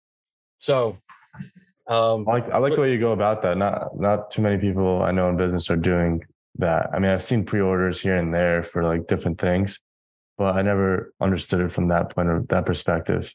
So 0.58 0.98
um, 1.86 2.28
I 2.28 2.32
like 2.32 2.50
I 2.50 2.58
like 2.58 2.70
but, 2.70 2.76
the 2.76 2.82
way 2.82 2.92
you 2.92 2.98
go 2.98 3.12
about 3.12 3.42
that. 3.42 3.56
Not 3.56 3.98
not 3.98 4.30
too 4.30 4.42
many 4.42 4.58
people 4.58 5.02
I 5.02 5.10
know 5.10 5.28
in 5.28 5.36
business 5.36 5.70
are 5.70 5.76
doing 5.76 6.24
that. 6.58 6.90
I 6.92 6.98
mean, 6.98 7.10
I've 7.10 7.22
seen 7.22 7.44
pre-orders 7.44 8.00
here 8.00 8.16
and 8.16 8.34
there 8.34 8.62
for 8.62 8.82
like 8.82 9.06
different 9.06 9.38
things, 9.38 9.80
but 10.38 10.56
I 10.56 10.62
never 10.62 11.12
understood 11.20 11.60
it 11.60 11.72
from 11.72 11.88
that 11.88 12.14
point 12.14 12.28
of 12.28 12.48
that 12.48 12.66
perspective. 12.66 13.34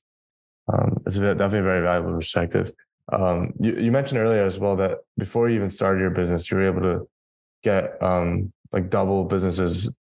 Um, 0.72 1.02
it's 1.06 1.18
definitely 1.18 1.60
a 1.60 1.64
very 1.64 1.84
valuable 1.84 2.16
perspective. 2.16 2.72
Um, 3.12 3.54
you, 3.60 3.76
you 3.76 3.92
mentioned 3.92 4.20
earlier 4.20 4.46
as 4.46 4.60
well 4.60 4.76
that 4.78 5.00
before 5.18 5.50
you 5.50 5.56
even 5.56 5.70
started 5.70 6.02
your 6.02 6.10
business, 6.10 6.50
you 6.50 6.58
were 6.58 6.68
able 6.68 6.82
to 6.82 7.08
get 7.64 8.02
um, 8.02 8.52
like 8.72 8.90
double 8.90 9.26
businesses 9.26 9.94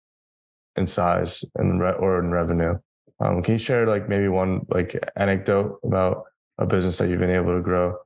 in 0.75 0.87
size 0.87 1.43
and 1.55 1.81
re- 1.81 1.93
or 1.99 2.19
in 2.19 2.31
revenue. 2.31 2.77
Um, 3.19 3.43
can 3.43 3.53
you 3.53 3.57
share 3.57 3.85
like 3.87 4.09
maybe 4.09 4.27
one 4.27 4.65
like 4.69 4.97
anecdote 5.15 5.79
about 5.83 6.23
a 6.57 6.65
business 6.65 6.97
that 6.97 7.09
you've 7.09 7.19
been 7.19 7.29
able 7.29 7.55
to 7.55 7.61
grow? 7.61 7.97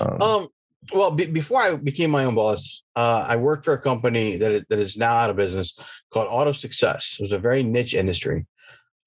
Um, 0.00 0.22
um 0.22 0.48
well, 0.92 1.10
be, 1.10 1.26
before 1.26 1.60
I 1.60 1.76
became 1.76 2.10
my 2.10 2.24
own 2.24 2.34
boss, 2.34 2.82
uh, 2.96 3.24
I 3.28 3.36
worked 3.36 3.64
for 3.64 3.72
a 3.72 3.80
company 3.80 4.36
that 4.36 4.52
is, 4.52 4.62
that 4.68 4.78
is 4.78 4.96
now 4.96 5.12
out 5.12 5.30
of 5.30 5.36
business 5.36 5.78
called 6.10 6.28
Auto 6.30 6.52
Success. 6.52 7.16
It 7.18 7.22
was 7.22 7.32
a 7.32 7.38
very 7.38 7.62
niche 7.62 7.94
industry. 7.94 8.46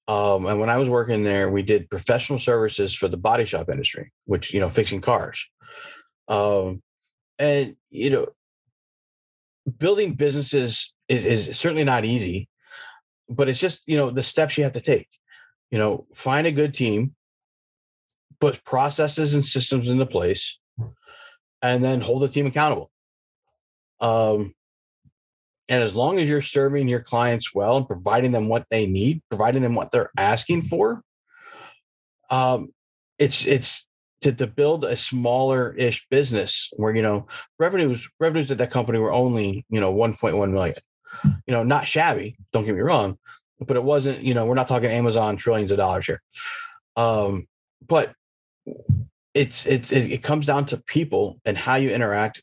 Um, 0.08 0.46
and 0.46 0.58
when 0.58 0.70
I 0.70 0.78
was 0.78 0.88
working 0.88 1.22
there, 1.22 1.50
we 1.50 1.62
did 1.62 1.90
professional 1.90 2.38
services 2.38 2.94
for 2.94 3.08
the 3.08 3.18
body 3.18 3.44
shop 3.44 3.68
industry, 3.68 4.12
which 4.24 4.54
you 4.54 4.60
know, 4.60 4.70
fixing 4.70 5.02
cars. 5.02 5.46
Um, 6.28 6.82
and 7.38 7.76
you 7.90 8.10
know, 8.10 8.26
building 9.76 10.14
businesses 10.14 10.94
is, 11.08 11.26
is 11.26 11.58
certainly 11.58 11.84
not 11.84 12.06
easy, 12.06 12.48
but 13.28 13.48
it's 13.48 13.60
just 13.60 13.82
you 13.86 13.96
know 13.96 14.10
the 14.10 14.22
steps 14.22 14.56
you 14.56 14.64
have 14.64 14.72
to 14.72 14.80
take. 14.80 15.08
You 15.70 15.78
know, 15.78 16.06
find 16.14 16.46
a 16.46 16.52
good 16.52 16.72
team, 16.72 17.14
put 18.40 18.64
processes 18.64 19.34
and 19.34 19.44
systems 19.44 19.90
into 19.90 20.06
place, 20.06 20.58
and 21.62 21.82
then 21.82 22.00
hold 22.00 22.22
the 22.22 22.28
team 22.28 22.46
accountable. 22.46 22.90
Um, 24.00 24.54
and 25.68 25.82
as 25.82 25.94
long 25.94 26.18
as 26.18 26.28
you're 26.28 26.40
serving 26.40 26.88
your 26.88 27.00
clients 27.00 27.54
well 27.54 27.76
and 27.76 27.86
providing 27.86 28.32
them 28.32 28.48
what 28.48 28.66
they 28.70 28.86
need, 28.86 29.22
providing 29.28 29.62
them 29.62 29.74
what 29.74 29.90
they're 29.90 30.10
asking 30.16 30.62
for, 30.62 31.02
um, 32.30 32.72
it's 33.18 33.46
it's 33.46 33.86
to, 34.22 34.32
to 34.32 34.46
build 34.46 34.84
a 34.84 34.96
smaller 34.96 35.74
ish 35.74 36.06
business 36.08 36.70
where 36.76 36.94
you 36.94 37.02
know 37.02 37.26
revenues 37.58 38.08
revenues 38.18 38.50
at 38.50 38.58
that 38.58 38.70
company 38.70 38.98
were 38.98 39.12
only 39.12 39.66
you 39.68 39.80
know 39.80 39.94
1.1 39.94 40.52
million. 40.52 40.76
You 41.24 41.54
know, 41.54 41.62
not 41.62 41.86
shabby. 41.86 42.36
Don't 42.52 42.64
get 42.64 42.74
me 42.74 42.80
wrong, 42.80 43.18
but 43.58 43.76
it 43.76 43.82
wasn't. 43.82 44.22
You 44.22 44.34
know, 44.34 44.46
we're 44.46 44.54
not 44.54 44.68
talking 44.68 44.90
Amazon 44.90 45.36
trillions 45.36 45.70
of 45.70 45.78
dollars 45.78 46.06
here. 46.06 46.22
Um, 46.96 47.46
but 47.86 48.12
it's 49.34 49.66
it's 49.66 49.92
it 49.92 50.22
comes 50.22 50.46
down 50.46 50.66
to 50.66 50.78
people 50.78 51.40
and 51.44 51.56
how 51.56 51.76
you 51.76 51.90
interact, 51.90 52.42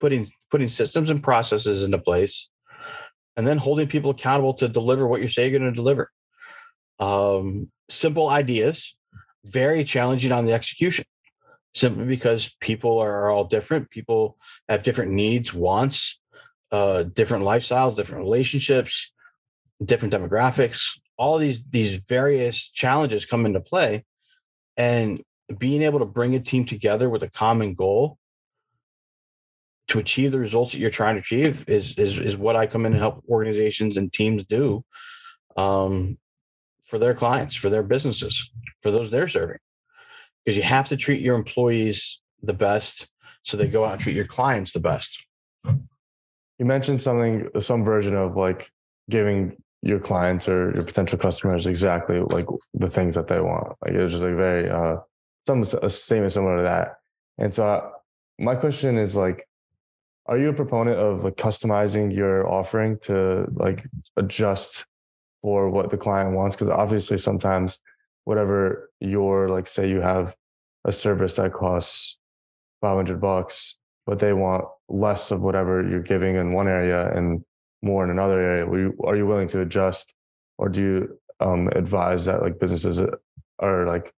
putting 0.00 0.26
putting 0.50 0.68
systems 0.68 1.10
and 1.10 1.22
processes 1.22 1.82
into 1.82 1.98
place 1.98 2.48
and 3.36 3.46
then 3.46 3.58
holding 3.58 3.86
people 3.86 4.10
accountable 4.10 4.54
to 4.54 4.68
deliver 4.68 5.06
what 5.06 5.20
you 5.20 5.28
say 5.28 5.48
you're 5.48 5.58
going 5.58 5.70
to 5.70 5.76
deliver. 5.76 6.10
Um, 6.98 7.70
simple 7.90 8.28
ideas, 8.28 8.96
very 9.44 9.84
challenging 9.84 10.32
on 10.32 10.46
the 10.46 10.52
execution, 10.52 11.04
simply 11.74 12.06
because 12.06 12.54
people 12.60 12.98
are 12.98 13.30
all 13.30 13.44
different. 13.44 13.90
People 13.90 14.38
have 14.68 14.82
different 14.82 15.12
needs, 15.12 15.52
wants, 15.52 16.18
uh, 16.72 17.02
different 17.02 17.44
lifestyles, 17.44 17.96
different 17.96 18.24
relationships, 18.24 19.12
different 19.84 20.14
demographics. 20.14 20.98
All 21.18 21.38
these 21.38 21.62
these 21.68 21.96
various 21.96 22.68
challenges 22.68 23.26
come 23.26 23.46
into 23.46 23.60
play, 23.60 24.04
and 24.76 25.22
being 25.58 25.82
able 25.82 26.00
to 26.00 26.04
bring 26.04 26.34
a 26.34 26.40
team 26.40 26.64
together 26.64 27.08
with 27.08 27.22
a 27.22 27.30
common 27.30 27.74
goal 27.74 28.18
to 29.88 29.98
achieve 29.98 30.32
the 30.32 30.38
results 30.38 30.72
that 30.72 30.78
you're 30.78 30.90
trying 30.90 31.14
to 31.14 31.20
achieve 31.20 31.68
is 31.68 31.94
is 31.96 32.18
is 32.18 32.36
what 32.36 32.56
I 32.56 32.66
come 32.66 32.86
in 32.86 32.92
and 32.92 33.00
help 33.00 33.22
organizations 33.28 33.96
and 33.96 34.12
teams 34.12 34.44
do 34.44 34.84
um, 35.56 36.18
for 36.84 36.98
their 36.98 37.14
clients, 37.14 37.54
for 37.54 37.70
their 37.70 37.82
businesses, 37.82 38.50
for 38.82 38.90
those 38.90 39.10
they're 39.10 39.28
serving. 39.28 39.58
Because 40.44 40.56
you 40.56 40.62
have 40.62 40.88
to 40.88 40.96
treat 40.96 41.20
your 41.20 41.36
employees 41.36 42.20
the 42.42 42.52
best 42.52 43.08
so 43.42 43.56
they 43.56 43.68
go 43.68 43.84
out 43.84 43.92
and 43.92 44.00
treat 44.00 44.16
your 44.16 44.26
clients 44.26 44.72
the 44.72 44.80
best. 44.80 45.24
You 45.64 46.64
mentioned 46.64 47.00
something, 47.00 47.48
some 47.60 47.84
version 47.84 48.16
of 48.16 48.36
like 48.36 48.70
giving 49.08 49.56
your 49.82 50.00
clients 50.00 50.48
or 50.48 50.72
your 50.74 50.82
potential 50.82 51.18
customers 51.18 51.66
exactly 51.66 52.20
like 52.20 52.46
the 52.74 52.90
things 52.90 53.14
that 53.14 53.28
they 53.28 53.40
want. 53.40 53.76
Like 53.82 53.94
it 53.94 54.02
was 54.02 54.12
just 54.12 54.24
like 54.24 54.34
very 54.34 54.68
uh 54.68 54.96
some 55.46 55.62
a 55.82 55.88
statement 55.88 56.32
similar 56.32 56.56
to 56.58 56.62
that. 56.64 56.96
And 57.38 57.54
so 57.54 57.66
uh, 57.66 57.90
my 58.38 58.54
question 58.56 58.98
is 58.98 59.16
like 59.16 59.46
are 60.26 60.38
you 60.38 60.48
a 60.48 60.52
proponent 60.52 60.98
of 60.98 61.22
like 61.22 61.36
customizing 61.36 62.14
your 62.14 62.48
offering 62.50 62.98
to 62.98 63.46
like 63.54 63.86
adjust 64.16 64.84
for 65.42 65.70
what 65.70 65.90
the 65.90 65.96
client 65.96 66.34
wants 66.34 66.56
because 66.56 66.68
obviously 66.68 67.16
sometimes 67.16 67.78
whatever 68.24 68.90
your 69.00 69.48
like 69.48 69.68
say 69.68 69.88
you 69.88 70.00
have 70.00 70.34
a 70.84 70.92
service 70.92 71.36
that 71.36 71.52
costs 71.52 72.18
500 72.80 73.20
bucks 73.20 73.78
but 74.04 74.18
they 74.18 74.32
want 74.32 74.64
less 74.88 75.30
of 75.30 75.40
whatever 75.40 75.88
you're 75.88 76.00
giving 76.00 76.34
in 76.36 76.52
one 76.52 76.68
area 76.68 77.10
and 77.12 77.44
more 77.82 78.02
in 78.02 78.10
another 78.10 78.40
area 78.40 78.66
are 78.66 78.78
you, 78.78 78.98
are 79.04 79.16
you 79.16 79.26
willing 79.26 79.48
to 79.48 79.60
adjust 79.60 80.12
or 80.58 80.68
do 80.68 80.80
you 80.80 81.20
um, 81.38 81.68
advise 81.68 82.24
that 82.24 82.42
like 82.42 82.58
businesses 82.58 83.00
are 83.60 83.86
like 83.86 84.12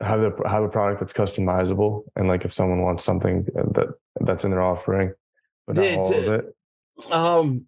have 0.00 0.20
a 0.20 0.48
have 0.48 0.62
a 0.62 0.68
product 0.68 1.00
that's 1.00 1.12
customizable 1.12 2.04
and 2.14 2.28
like 2.28 2.44
if 2.44 2.52
someone 2.52 2.82
wants 2.82 3.04
something 3.04 3.44
that 3.44 3.94
that's 4.20 4.44
in 4.44 4.50
their 4.50 4.62
offering 4.62 5.12
but 5.66 5.76
not 5.76 5.82
the, 5.82 5.96
all 5.96 6.14
of 6.14 6.28
it. 6.28 6.56
um 7.10 7.66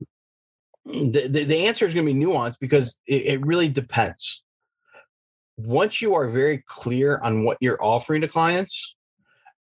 the, 0.85 1.29
the, 1.29 1.45
the 1.45 1.67
answer 1.67 1.85
is 1.85 1.95
going 1.95 2.07
to 2.07 2.13
be 2.13 2.19
nuanced 2.19 2.59
because 2.59 2.99
it, 3.07 3.27
it 3.27 3.47
really 3.47 3.69
depends. 3.69 4.43
Once 5.59 6.01
you 6.01 6.15
are 6.15 6.27
very 6.27 6.65
clear 6.67 7.19
on 7.19 7.45
what 7.45 7.59
you're 7.61 7.83
offering 7.83 8.23
to 8.23 8.29
clients 8.29 8.97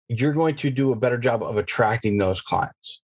you're 0.08 0.34
going 0.34 0.56
to 0.56 0.72
do 0.72 0.92
a 0.92 0.96
better 0.96 1.18
job 1.18 1.44
of 1.44 1.58
attracting 1.58 2.18
those 2.18 2.42
clients. 2.42 3.02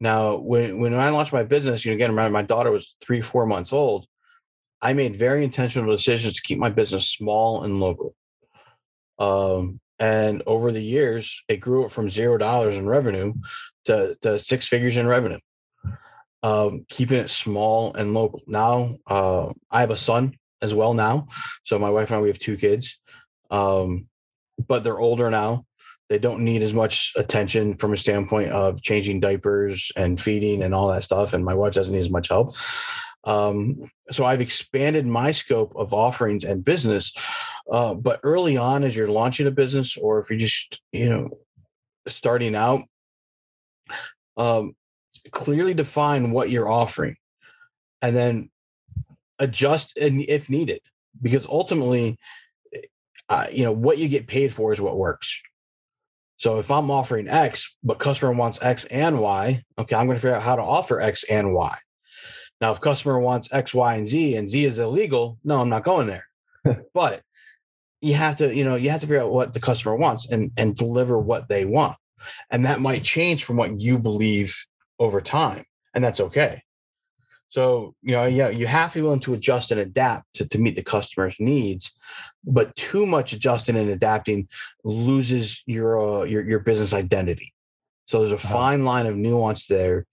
Now 0.00 0.36
when 0.36 0.80
when 0.80 0.92
i 0.94 1.08
launched 1.08 1.32
my 1.32 1.42
business 1.42 1.84
you 1.84 1.90
know 1.90 1.94
again 1.94 2.14
my, 2.14 2.28
my 2.28 2.42
daughter 2.42 2.70
was 2.70 2.96
three 3.00 3.22
four 3.22 3.46
months 3.46 3.72
old 3.72 4.06
i 4.82 4.92
made 4.92 5.16
very 5.16 5.42
intentional 5.42 5.90
decisions 5.90 6.34
to 6.34 6.42
keep 6.42 6.58
my 6.58 6.68
business 6.68 7.08
small 7.08 7.64
and 7.64 7.80
local 7.80 8.14
um, 9.18 9.80
and 9.98 10.42
over 10.46 10.72
the 10.72 10.82
years, 10.82 11.42
it 11.48 11.56
grew 11.56 11.88
from 11.88 12.10
zero 12.10 12.36
dollars 12.36 12.76
in 12.76 12.86
revenue 12.86 13.34
to, 13.86 14.16
to 14.22 14.38
six 14.38 14.68
figures 14.68 14.96
in 14.96 15.06
revenue. 15.06 15.38
Um, 16.42 16.84
keeping 16.88 17.18
it 17.18 17.30
small 17.30 17.94
and 17.94 18.14
local. 18.14 18.42
Now, 18.46 18.98
uh, 19.06 19.52
I 19.70 19.80
have 19.80 19.90
a 19.90 19.96
son 19.96 20.36
as 20.62 20.74
well 20.74 20.94
now. 20.94 21.28
So 21.64 21.78
my 21.78 21.90
wife 21.90 22.10
and 22.10 22.18
I, 22.18 22.20
we 22.20 22.28
have 22.28 22.38
two 22.38 22.56
kids, 22.56 23.00
um, 23.50 24.06
but 24.68 24.84
they're 24.84 25.00
older 25.00 25.30
now. 25.30 25.64
They 26.08 26.18
don't 26.18 26.44
need 26.44 26.62
as 26.62 26.72
much 26.72 27.12
attention 27.16 27.78
from 27.78 27.92
a 27.92 27.96
standpoint 27.96 28.50
of 28.50 28.80
changing 28.80 29.20
diapers 29.20 29.90
and 29.96 30.20
feeding 30.20 30.62
and 30.62 30.72
all 30.72 30.88
that 30.88 31.02
stuff. 31.02 31.32
And 31.32 31.44
my 31.44 31.54
wife 31.54 31.74
doesn't 31.74 31.92
need 31.92 32.00
as 32.00 32.10
much 32.10 32.28
help. 32.28 32.54
Um, 33.24 33.90
so 34.12 34.24
I've 34.24 34.40
expanded 34.40 35.04
my 35.04 35.32
scope 35.32 35.72
of 35.74 35.92
offerings 35.92 36.44
and 36.44 36.64
business. 36.64 37.12
Uh, 37.70 37.94
but 37.94 38.20
early 38.22 38.56
on, 38.56 38.84
as 38.84 38.96
you're 38.96 39.08
launching 39.08 39.46
a 39.46 39.50
business, 39.50 39.96
or 39.96 40.20
if 40.20 40.30
you're 40.30 40.38
just 40.38 40.80
you 40.92 41.08
know 41.08 41.30
starting 42.06 42.54
out, 42.54 42.82
um, 44.36 44.74
clearly 45.30 45.74
define 45.74 46.30
what 46.30 46.50
you're 46.50 46.68
offering, 46.68 47.16
and 48.02 48.16
then 48.16 48.50
adjust 49.38 49.96
and 49.96 50.22
if 50.22 50.48
needed, 50.48 50.80
because 51.20 51.46
ultimately, 51.46 52.18
uh, 53.28 53.46
you 53.52 53.64
know 53.64 53.72
what 53.72 53.98
you 53.98 54.08
get 54.08 54.28
paid 54.28 54.52
for 54.52 54.72
is 54.72 54.80
what 54.80 54.96
works. 54.96 55.42
So 56.38 56.58
if 56.58 56.70
I'm 56.70 56.90
offering 56.90 57.28
X, 57.28 57.76
but 57.82 57.98
customer 57.98 58.32
wants 58.32 58.62
X 58.62 58.84
and 58.86 59.18
Y, 59.18 59.62
okay, 59.78 59.96
I'm 59.96 60.06
going 60.06 60.16
to 60.16 60.20
figure 60.20 60.36
out 60.36 60.42
how 60.42 60.56
to 60.56 60.62
offer 60.62 61.00
X 61.00 61.24
and 61.24 61.54
Y. 61.54 61.76
Now, 62.60 62.72
if 62.72 62.80
customer 62.80 63.18
wants 63.18 63.52
X, 63.52 63.74
Y, 63.74 63.94
and 63.94 64.06
Z, 64.06 64.36
and 64.36 64.48
Z 64.48 64.64
is 64.64 64.78
illegal, 64.78 65.38
no, 65.44 65.60
I'm 65.60 65.68
not 65.68 65.84
going 65.84 66.06
there. 66.06 66.26
but 66.94 67.22
you 68.06 68.14
have 68.14 68.36
to, 68.36 68.54
you 68.54 68.64
know, 68.64 68.76
you 68.76 68.90
have 68.90 69.00
to 69.00 69.06
figure 69.06 69.22
out 69.22 69.32
what 69.32 69.52
the 69.52 69.60
customer 69.60 69.96
wants 69.96 70.30
and 70.30 70.52
and 70.56 70.76
deliver 70.76 71.18
what 71.18 71.48
they 71.48 71.64
want, 71.64 71.96
and 72.50 72.64
that 72.64 72.80
might 72.80 73.02
change 73.02 73.44
from 73.44 73.56
what 73.56 73.80
you 73.80 73.98
believe 73.98 74.66
over 74.98 75.20
time, 75.20 75.64
and 75.94 76.04
that's 76.04 76.20
okay. 76.20 76.62
So 77.48 77.94
you 78.02 78.12
know, 78.12 78.24
yeah, 78.24 78.48
you 78.48 78.66
have 78.66 78.92
to 78.92 78.98
be 78.98 79.02
willing 79.02 79.20
to 79.20 79.34
adjust 79.34 79.70
and 79.70 79.80
adapt 79.80 80.34
to, 80.34 80.48
to 80.48 80.58
meet 80.58 80.76
the 80.76 80.82
customer's 80.82 81.38
needs, 81.40 81.92
but 82.44 82.74
too 82.76 83.06
much 83.06 83.32
adjusting 83.32 83.76
and 83.76 83.90
adapting 83.90 84.48
loses 84.84 85.62
your 85.66 86.20
uh, 86.20 86.24
your 86.24 86.42
your 86.42 86.60
business 86.60 86.92
identity. 86.92 87.52
So 88.06 88.20
there's 88.20 88.32
a 88.32 88.36
uh-huh. 88.36 88.52
fine 88.52 88.84
line 88.84 89.06
of 89.06 89.16
nuance 89.16 89.66
there 89.66 90.06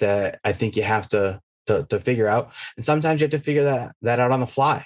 that 0.00 0.38
I 0.44 0.52
think 0.52 0.76
you 0.76 0.82
have 0.82 1.08
to 1.08 1.40
to, 1.66 1.84
to 1.90 1.98
figure 2.00 2.28
out. 2.28 2.52
And 2.76 2.84
sometimes 2.84 3.20
you 3.20 3.24
have 3.24 3.32
to 3.32 3.38
figure 3.38 3.64
that 3.64 3.94
that 4.02 4.20
out 4.20 4.32
on 4.32 4.40
the 4.40 4.46
fly 4.46 4.84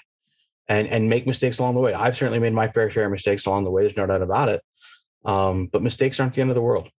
and 0.67 0.87
and 0.87 1.09
make 1.09 1.27
mistakes 1.27 1.59
along 1.59 1.75
the 1.75 1.81
way. 1.81 1.93
I've 1.93 2.15
certainly 2.15 2.39
made 2.39 2.53
my 2.53 2.67
fair 2.67 2.89
share 2.89 3.05
of 3.05 3.11
mistakes 3.11 3.45
along 3.45 3.63
the 3.63 3.71
way. 3.71 3.83
There's 3.83 3.97
no 3.97 4.05
doubt 4.05 4.21
about 4.21 4.49
it. 4.49 4.61
Um, 5.25 5.67
but 5.67 5.81
mistakes 5.81 6.19
aren't 6.19 6.33
the 6.33 6.41
end 6.41 6.49
of 6.49 6.55
the 6.55 6.61
world. 6.61 6.89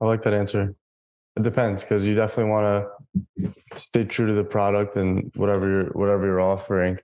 I 0.00 0.06
like 0.06 0.22
that 0.22 0.34
answer. 0.34 0.74
It 1.36 1.42
depends 1.42 1.82
because 1.82 2.06
you 2.06 2.14
definitely 2.14 2.50
want 2.50 2.86
to 3.38 3.54
stay 3.76 4.04
true 4.04 4.26
to 4.26 4.32
the 4.32 4.44
product 4.44 4.96
and 4.96 5.30
whatever 5.34 5.68
you're 5.68 5.86
whatever 5.86 6.26
you're 6.26 6.40
offering. 6.40 6.98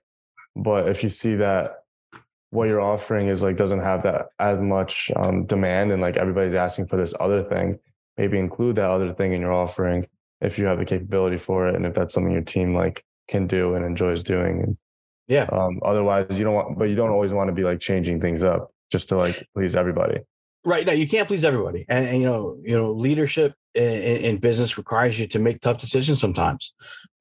But 0.55 0.89
if 0.89 1.03
you 1.03 1.09
see 1.09 1.35
that 1.35 1.83
what 2.49 2.67
you're 2.67 2.81
offering 2.81 3.27
is 3.27 3.43
like 3.43 3.57
doesn't 3.57 3.81
have 3.81 4.03
that 4.03 4.27
as 4.39 4.61
much 4.61 5.11
um, 5.15 5.45
demand 5.45 5.91
and 5.91 6.01
like 6.01 6.17
everybody's 6.17 6.55
asking 6.55 6.87
for 6.87 6.97
this 6.97 7.13
other 7.19 7.43
thing, 7.43 7.79
maybe 8.17 8.39
include 8.39 8.77
that 8.77 8.89
other 8.89 9.13
thing 9.13 9.33
in 9.33 9.41
your 9.41 9.53
offering 9.53 10.07
if 10.41 10.59
you 10.59 10.65
have 10.65 10.79
the 10.79 10.85
capability 10.85 11.37
for 11.37 11.67
it 11.67 11.75
and 11.75 11.85
if 11.85 11.93
that's 11.93 12.13
something 12.13 12.31
your 12.31 12.41
team 12.41 12.73
like 12.75 13.03
can 13.27 13.47
do 13.47 13.75
and 13.75 13.85
enjoys 13.85 14.23
doing 14.23 14.61
and 14.61 14.77
yeah. 15.27 15.47
Um, 15.51 15.79
otherwise 15.83 16.37
you 16.37 16.43
don't 16.43 16.53
want 16.53 16.79
but 16.79 16.85
you 16.85 16.95
don't 16.95 17.09
always 17.09 17.33
want 17.33 17.49
to 17.49 17.53
be 17.53 17.63
like 17.63 17.79
changing 17.79 18.21
things 18.21 18.43
up 18.43 18.71
just 18.91 19.09
to 19.09 19.17
like 19.17 19.47
please 19.53 19.75
everybody. 19.75 20.19
Right 20.63 20.85
now 20.85 20.93
you 20.93 21.07
can't 21.07 21.27
please 21.27 21.45
everybody 21.45 21.85
and, 21.87 22.07
and 22.07 22.19
you 22.19 22.25
know 22.25 22.57
you 22.63 22.77
know 22.77 22.91
leadership 22.91 23.53
in, 23.73 23.83
in, 23.83 24.37
business 24.37 24.77
requires 24.77 25.19
you 25.19 25.27
to 25.27 25.39
make 25.39 25.61
tough 25.61 25.77
decisions 25.77 26.19
sometimes 26.19 26.73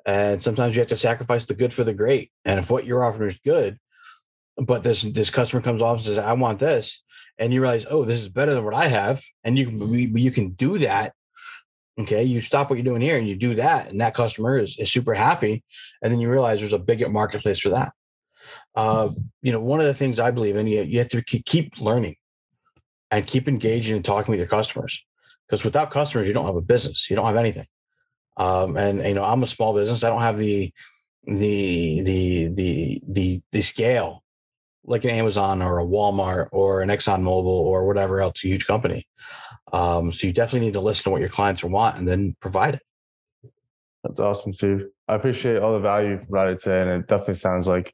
and 0.07 0.41
sometimes 0.41 0.75
you 0.75 0.81
have 0.81 0.89
to 0.89 0.97
sacrifice 0.97 1.47
the 1.47 1.55
good 1.55 1.73
for 1.73 1.85
the 1.85 1.93
great 1.93 2.31
and 2.45 2.59
if 2.59 2.71
what 2.71 2.87
you're 2.87 3.05
offering 3.05 3.29
is 3.29 3.39
good 3.39 3.79
but 4.57 4.83
this 4.83 5.03
this 5.03 5.31
customer 5.31 5.61
comes 5.61 5.83
off 5.83 5.99
and 5.99 6.07
says 6.07 6.19
i 6.19 6.33
want 6.33 6.59
this 6.59 7.03
and 7.39 7.53
you 7.53 7.61
realize 7.61 7.87
oh 7.91 8.05
this 8.05 8.21
is 8.21 8.29
better 8.29 8.55
than 8.55 8.65
what 8.65 8.75
i 8.75 8.87
have 8.87 9.23
and 9.45 9.59
you 9.59 9.67
can 9.67 10.17
you 10.17 10.31
can 10.31 10.51
do 10.51 10.79
that 10.79 11.13
Okay, 11.99 12.25
you 12.25 12.43
stop 12.43 12.69
what 12.69 12.76
you're 12.76 12.85
doing 12.85 13.00
here 13.00 13.17
and 13.17 13.26
you 13.26 13.37
do 13.37 13.55
that, 13.55 13.88
and 13.88 14.00
that 14.03 14.15
customer 14.15 14.59
is, 14.59 14.76
is 14.79 14.93
super 14.93 15.15
happy, 15.15 15.65
and 16.03 16.12
then 16.12 16.21
you 16.21 16.31
realize 16.31 16.61
there's 16.61 16.75
a 16.75 16.79
big 16.79 17.09
marketplace 17.11 17.59
for 17.59 17.71
that. 17.71 17.93
Uh, 18.75 19.09
you 19.41 19.50
know, 19.50 19.61
one 19.61 19.81
of 19.81 19.87
the 19.87 19.95
things 19.95 20.21
I 20.21 20.31
believe 20.31 20.57
in, 20.57 20.67
you, 20.67 20.83
you 20.83 20.99
have 20.99 21.09
to 21.09 21.23
keep 21.23 21.81
learning 21.81 22.16
and 23.11 23.27
keep 23.27 23.49
engaging 23.49 23.97
and 23.97 24.05
talking 24.05 24.33
with 24.33 24.38
your 24.38 24.49
customers, 24.49 25.07
because 25.47 25.64
without 25.64 25.90
customers, 25.90 26.29
you 26.29 26.35
don't 26.35 26.44
have 26.44 26.57
a 26.57 26.61
business, 26.61 27.09
you 27.09 27.16
don't 27.16 27.27
have 27.27 27.37
anything. 27.37 27.66
Um, 28.37 28.77
and 28.77 29.03
you 29.03 29.14
know, 29.14 29.25
I'm 29.25 29.42
a 29.42 29.47
small 29.47 29.75
business; 29.75 30.05
I 30.05 30.11
don't 30.11 30.20
have 30.20 30.37
the 30.37 30.73
the 31.25 32.03
the 32.03 32.49
the 32.49 33.03
the 33.09 33.42
the 33.53 33.62
scale 33.62 34.23
like 34.87 35.05
an 35.05 35.11
Amazon 35.11 35.62
or 35.62 35.79
a 35.79 35.85
Walmart 35.85 36.49
or 36.53 36.81
an 36.81 36.88
Exxon 36.88 37.22
Mobil 37.22 37.46
or 37.46 37.87
whatever 37.87 38.20
else, 38.20 38.44
a 38.44 38.49
huge 38.49 38.66
company. 38.66 39.07
Um, 39.72 40.12
so 40.12 40.27
you 40.27 40.33
definitely 40.33 40.66
need 40.66 40.75
to 40.75 40.81
listen 40.81 41.05
to 41.05 41.11
what 41.11 41.20
your 41.20 41.29
clients 41.29 41.64
want 41.64 41.96
and 41.96 42.07
then 42.07 42.37
provide 42.40 42.75
it. 42.75 42.83
That's 44.05 44.20
awesome, 44.20 44.53
Steve. 44.53 44.87
I 45.09 45.14
appreciate 45.16 45.59
all 45.59 45.72
the 45.72 45.81
value 45.81 46.11
you 46.11 46.16
provided 46.18 46.59
today, 46.59 46.83
and 46.83 46.90
it 46.90 47.09
definitely 47.09 47.35
sounds 47.35 47.66
like 47.66 47.92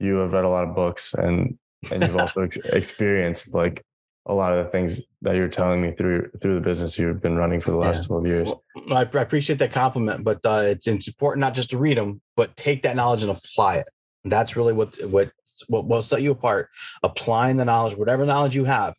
you 0.00 0.16
have 0.16 0.32
read 0.32 0.44
a 0.44 0.48
lot 0.48 0.64
of 0.64 0.74
books 0.74 1.14
and 1.14 1.58
and 1.90 2.02
you've 2.02 2.16
also 2.16 2.42
ex- 2.42 2.56
experienced 2.64 3.54
like 3.54 3.84
a 4.26 4.34
lot 4.34 4.52
of 4.52 4.64
the 4.64 4.70
things 4.70 5.02
that 5.22 5.34
you're 5.34 5.48
telling 5.48 5.82
me 5.82 5.92
through 5.92 6.30
through 6.40 6.54
the 6.54 6.60
business 6.60 6.98
you've 6.98 7.20
been 7.20 7.36
running 7.36 7.60
for 7.60 7.70
the 7.70 7.76
last 7.76 8.02
yeah. 8.02 8.08
12 8.08 8.26
years. 8.26 8.48
Well, 8.48 8.62
I, 8.92 9.00
I, 9.00 9.22
appreciate 9.22 9.58
that 9.58 9.72
compliment, 9.72 10.22
but 10.22 10.44
uh, 10.44 10.62
it's, 10.64 10.86
it's 10.86 11.08
important 11.08 11.40
not 11.40 11.54
just 11.54 11.70
to 11.70 11.78
read 11.78 11.96
them, 11.96 12.20
but 12.36 12.56
take 12.56 12.82
that 12.84 12.94
knowledge 12.94 13.22
and 13.22 13.32
apply 13.32 13.76
it. 13.76 13.88
that's 14.24 14.56
really 14.56 14.72
what 14.72 14.94
what 15.08 15.30
what 15.68 15.86
will 15.86 16.02
set 16.02 16.22
you 16.22 16.30
apart. 16.30 16.68
Applying 17.02 17.56
the 17.56 17.64
knowledge, 17.64 17.96
whatever 17.96 18.24
knowledge 18.26 18.56
you 18.56 18.64
have, 18.64 18.94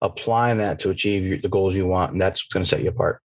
applying 0.00 0.58
that 0.58 0.78
to 0.80 0.90
achieve 0.90 1.42
the 1.42 1.48
goals 1.48 1.76
you 1.76 1.86
want, 1.86 2.12
and 2.12 2.20
that's 2.20 2.42
what's 2.42 2.52
going 2.52 2.64
to 2.64 2.68
set 2.68 2.82
you 2.82 2.90
apart. 2.90 3.20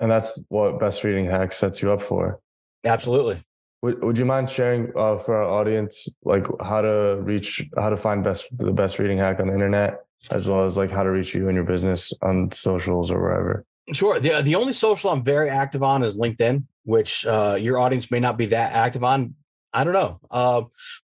And 0.00 0.10
that's 0.10 0.42
what 0.48 0.78
best 0.78 1.04
reading 1.04 1.26
hack 1.26 1.52
sets 1.52 1.80
you 1.82 1.92
up 1.92 2.02
for. 2.02 2.40
Absolutely. 2.84 3.42
Would, 3.82 4.02
would 4.02 4.18
you 4.18 4.24
mind 4.24 4.48
sharing 4.48 4.92
uh, 4.96 5.18
for 5.18 5.36
our 5.36 5.44
audience 5.44 6.08
like 6.24 6.46
how 6.60 6.80
to 6.80 7.18
reach 7.20 7.64
how 7.76 7.90
to 7.90 7.96
find 7.96 8.24
best 8.24 8.48
the 8.56 8.72
best 8.72 8.98
reading 8.98 9.18
hack 9.18 9.38
on 9.38 9.48
the 9.48 9.52
internet 9.52 10.00
as 10.30 10.48
well 10.48 10.64
as 10.64 10.76
like 10.76 10.90
how 10.90 11.02
to 11.02 11.10
reach 11.10 11.34
you 11.34 11.48
and 11.48 11.54
your 11.54 11.64
business 11.64 12.12
on 12.22 12.50
socials 12.52 13.10
or 13.10 13.20
wherever 13.20 13.64
sure 13.92 14.18
the, 14.18 14.40
the 14.42 14.54
only 14.54 14.72
social 14.72 15.10
i'm 15.10 15.22
very 15.22 15.50
active 15.50 15.82
on 15.82 16.02
is 16.02 16.18
linkedin 16.18 16.64
which 16.84 17.26
uh, 17.26 17.56
your 17.60 17.78
audience 17.78 18.10
may 18.10 18.18
not 18.18 18.38
be 18.38 18.46
that 18.46 18.72
active 18.72 19.04
on 19.04 19.34
i 19.76 19.84
don't 19.84 19.92
know 19.92 20.18
uh, 20.30 20.62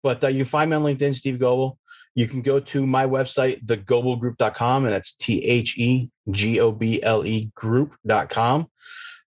but 0.03 0.23
uh, 0.23 0.27
you 0.27 0.45
find 0.45 0.69
me 0.69 0.75
on 0.75 0.83
linkedin 0.83 1.15
steve 1.15 1.39
goble 1.39 1.79
you 2.17 2.27
can 2.27 2.41
go 2.41 2.59
to 2.59 2.87
my 2.87 3.05
website, 3.05 3.63
thegoblegroup.com, 3.63 4.85
and 4.85 4.91
that's 4.91 5.13
T 5.13 5.45
H 5.45 5.77
E 5.77 6.09
G 6.31 6.59
O 6.59 6.71
B 6.71 6.99
L 7.03 7.23
E 7.23 7.51
group.com. 7.53 8.67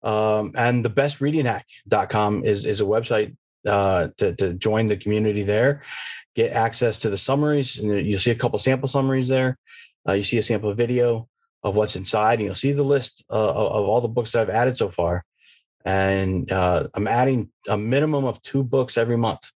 Um, 0.03 0.53
and 0.57 0.83
the 0.83 0.89
bestreadinghack.com 0.89 2.45
is, 2.45 2.65
is 2.65 2.81
a 2.81 2.85
website 2.85 3.37
uh, 3.67 4.09
to, 4.17 4.35
to 4.37 4.55
join 4.55 4.87
the 4.87 4.97
community 4.97 5.43
there, 5.43 5.83
get 6.35 6.53
access 6.53 7.01
to 7.01 7.11
the 7.11 7.19
summaries. 7.19 7.79
And 7.79 8.07
you'll 8.07 8.21
see 8.21 8.31
a 8.31 8.35
couple 8.35 8.59
sample 8.59 8.89
summaries 8.89 9.29
there. 9.29 9.59
Uh, 10.09 10.15
you 10.15 10.25
see 10.25 10.39
a 10.39 10.43
sample 10.43 10.73
video 10.73 11.29
of 11.63 11.77
what's 11.77 11.95
inside, 11.95 12.39
and 12.39 12.47
you'll 12.47 12.55
see 12.55 12.73
the 12.73 12.83
list 12.83 13.23
uh, 13.29 13.35
of, 13.35 13.85
all 13.87 14.01
the 14.01 14.09
books 14.09 14.33
that 14.33 14.41
I've 14.41 14.51
added 14.55 14.79
so 14.79 14.89
far. 14.89 15.27
And 15.89 16.53
uh, 16.53 16.89
I'm 16.93 17.09
adding 17.09 17.49
a 17.67 17.79
minimum 17.79 18.27
of 18.27 18.43
two 18.43 18.63
books 18.63 18.99
every 18.99 19.17
month. 19.17 19.51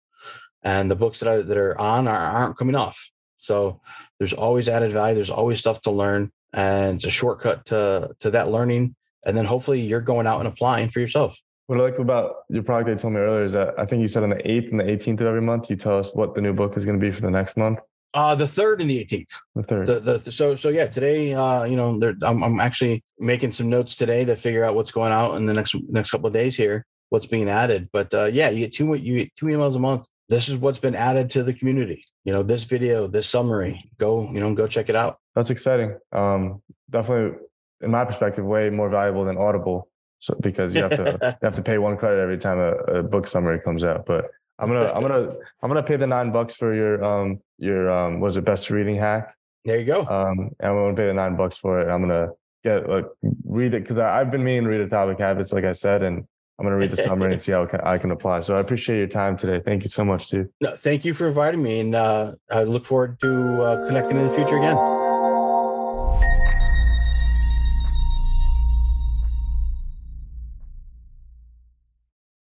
And 0.62 0.88
the 0.88 0.94
books 0.94 1.18
that, 1.18 1.28
I, 1.28 1.42
that 1.42 1.56
are 1.56 1.76
on 1.76 2.06
are, 2.06 2.16
aren't 2.16 2.56
coming 2.56 2.76
off. 2.76 3.10
So 3.38 3.80
there's 4.20 4.32
always 4.32 4.68
added 4.68 4.92
value. 4.92 5.16
There's 5.16 5.28
always 5.28 5.58
stuff 5.58 5.80
to 5.82 5.90
learn, 5.90 6.30
and 6.52 6.96
it's 6.96 7.04
a 7.04 7.10
shortcut 7.10 7.66
to 7.66 8.14
to 8.20 8.30
that 8.30 8.48
learning. 8.48 8.94
And 9.26 9.36
then 9.36 9.44
hopefully 9.44 9.80
you're 9.80 10.00
going 10.00 10.28
out 10.28 10.38
and 10.38 10.46
applying 10.46 10.90
for 10.90 11.00
yourself. 11.00 11.36
What 11.66 11.80
I 11.80 11.82
like 11.82 11.98
about 11.98 12.36
your 12.48 12.62
product 12.62 12.90
you 12.90 12.94
told 12.94 13.14
me 13.14 13.20
earlier 13.20 13.42
is 13.42 13.52
that 13.52 13.76
I 13.76 13.84
think 13.84 14.00
you 14.00 14.08
said 14.08 14.22
on 14.22 14.30
the 14.30 14.36
8th 14.36 14.70
and 14.70 14.78
the 14.78 14.84
18th 14.84 15.20
of 15.20 15.26
every 15.26 15.42
month, 15.42 15.68
you 15.68 15.76
tell 15.76 15.98
us 15.98 16.10
what 16.14 16.34
the 16.34 16.40
new 16.40 16.52
book 16.52 16.76
is 16.76 16.84
going 16.84 16.98
to 16.98 17.04
be 17.04 17.10
for 17.10 17.22
the 17.22 17.30
next 17.30 17.56
month. 17.56 17.80
Uh, 18.12 18.34
the 18.34 18.46
third 18.46 18.80
and 18.80 18.90
the 18.90 19.04
18th. 19.04 19.36
The 19.54 19.62
third. 19.62 19.86
The, 19.86 20.00
the, 20.00 20.32
so, 20.32 20.56
so 20.56 20.68
yeah, 20.68 20.86
today, 20.86 21.32
uh, 21.32 21.64
you 21.64 21.76
know, 21.76 22.00
I'm, 22.22 22.42
I'm 22.42 22.60
actually 22.60 23.04
making 23.18 23.52
some 23.52 23.70
notes 23.70 23.94
today 23.94 24.24
to 24.24 24.36
figure 24.36 24.64
out 24.64 24.74
what's 24.74 24.92
going 24.92 25.12
out 25.12 25.36
in 25.36 25.46
the 25.46 25.54
next, 25.54 25.76
next 25.88 26.10
couple 26.10 26.26
of 26.26 26.32
days 26.32 26.56
here, 26.56 26.86
what's 27.10 27.26
being 27.26 27.48
added. 27.48 27.88
But, 27.92 28.12
uh, 28.12 28.24
yeah, 28.24 28.50
you 28.50 28.60
get 28.60 28.72
two, 28.72 28.94
you 28.94 29.18
get 29.18 29.36
two 29.36 29.46
emails 29.46 29.76
a 29.76 29.78
month 29.78 30.08
this 30.30 30.48
is 30.48 30.56
what's 30.56 30.78
been 30.78 30.94
added 30.94 31.28
to 31.30 31.42
the 31.42 31.52
community. 31.52 32.04
You 32.24 32.32
know, 32.32 32.44
this 32.44 32.62
video, 32.62 33.08
this 33.08 33.28
summary, 33.28 33.90
go, 33.98 34.30
you 34.32 34.38
know, 34.38 34.54
go 34.54 34.68
check 34.68 34.88
it 34.88 34.94
out. 34.94 35.18
That's 35.34 35.50
exciting. 35.50 35.98
Um, 36.12 36.62
definitely, 36.88 37.38
in 37.80 37.90
my 37.90 38.04
perspective, 38.04 38.44
way 38.44 38.70
more 38.70 38.88
valuable 38.88 39.24
than 39.24 39.36
Audible. 39.36 39.88
So 40.20 40.36
because 40.40 40.74
you 40.74 40.82
have 40.82 40.92
to 40.92 41.18
you 41.42 41.46
have 41.46 41.56
to 41.56 41.62
pay 41.62 41.78
one 41.78 41.96
credit 41.96 42.20
every 42.20 42.38
time 42.38 42.58
a, 42.58 42.98
a, 42.98 43.02
book 43.02 43.26
summary 43.26 43.58
comes 43.58 43.82
out. 43.82 44.06
But 44.06 44.30
I'm 44.58 44.68
gonna 44.68 44.92
I'm 44.92 45.02
gonna 45.02 45.34
I'm 45.62 45.68
gonna 45.68 45.82
pay 45.82 45.96
the 45.96 46.06
nine 46.06 46.30
bucks 46.30 46.54
for 46.54 46.74
your 46.74 47.02
um 47.02 47.40
your 47.60 47.90
um 47.90 48.20
was 48.20 48.36
it 48.36 48.44
best 48.44 48.70
reading 48.70 48.96
hack. 48.96 49.34
There 49.64 49.78
you 49.78 49.84
go. 49.84 50.00
Um, 50.06 50.50
and 50.58 50.70
I'm 50.70 50.74
gonna 50.74 50.96
pay 50.96 51.06
the 51.06 51.14
nine 51.14 51.36
bucks 51.36 51.56
for 51.56 51.80
it. 51.80 51.90
I'm 51.90 52.00
gonna 52.00 52.30
get 52.64 52.88
like 52.88 53.06
read 53.44 53.74
it 53.74 53.82
because 53.82 53.98
I've 53.98 54.30
been 54.30 54.42
meaning 54.42 54.64
to 54.64 54.70
read 54.70 54.80
Atomic 54.80 55.18
Habits, 55.18 55.52
like 55.52 55.64
I 55.64 55.72
said, 55.72 56.02
and 56.02 56.24
I'm 56.60 56.66
going 56.66 56.78
to 56.78 56.86
read 56.86 56.94
the 56.94 57.02
summary 57.02 57.32
and 57.32 57.42
see 57.42 57.52
how 57.52 57.66
I 57.84 57.96
can 57.96 58.10
apply. 58.10 58.40
So 58.40 58.54
I 58.54 58.60
appreciate 58.60 58.98
your 58.98 59.06
time 59.06 59.34
today. 59.38 59.62
Thank 59.64 59.82
you 59.82 59.88
so 59.88 60.04
much, 60.04 60.28
too. 60.28 60.52
No, 60.60 60.76
thank 60.76 61.06
you 61.06 61.14
for 61.14 61.26
inviting 61.26 61.62
me. 61.62 61.80
And 61.80 61.94
uh, 61.94 62.34
I 62.50 62.64
look 62.64 62.84
forward 62.84 63.18
to 63.20 63.62
uh, 63.62 63.86
connecting 63.86 64.18
in 64.18 64.28
the 64.28 64.34
future 64.34 64.58
again. 64.58 64.76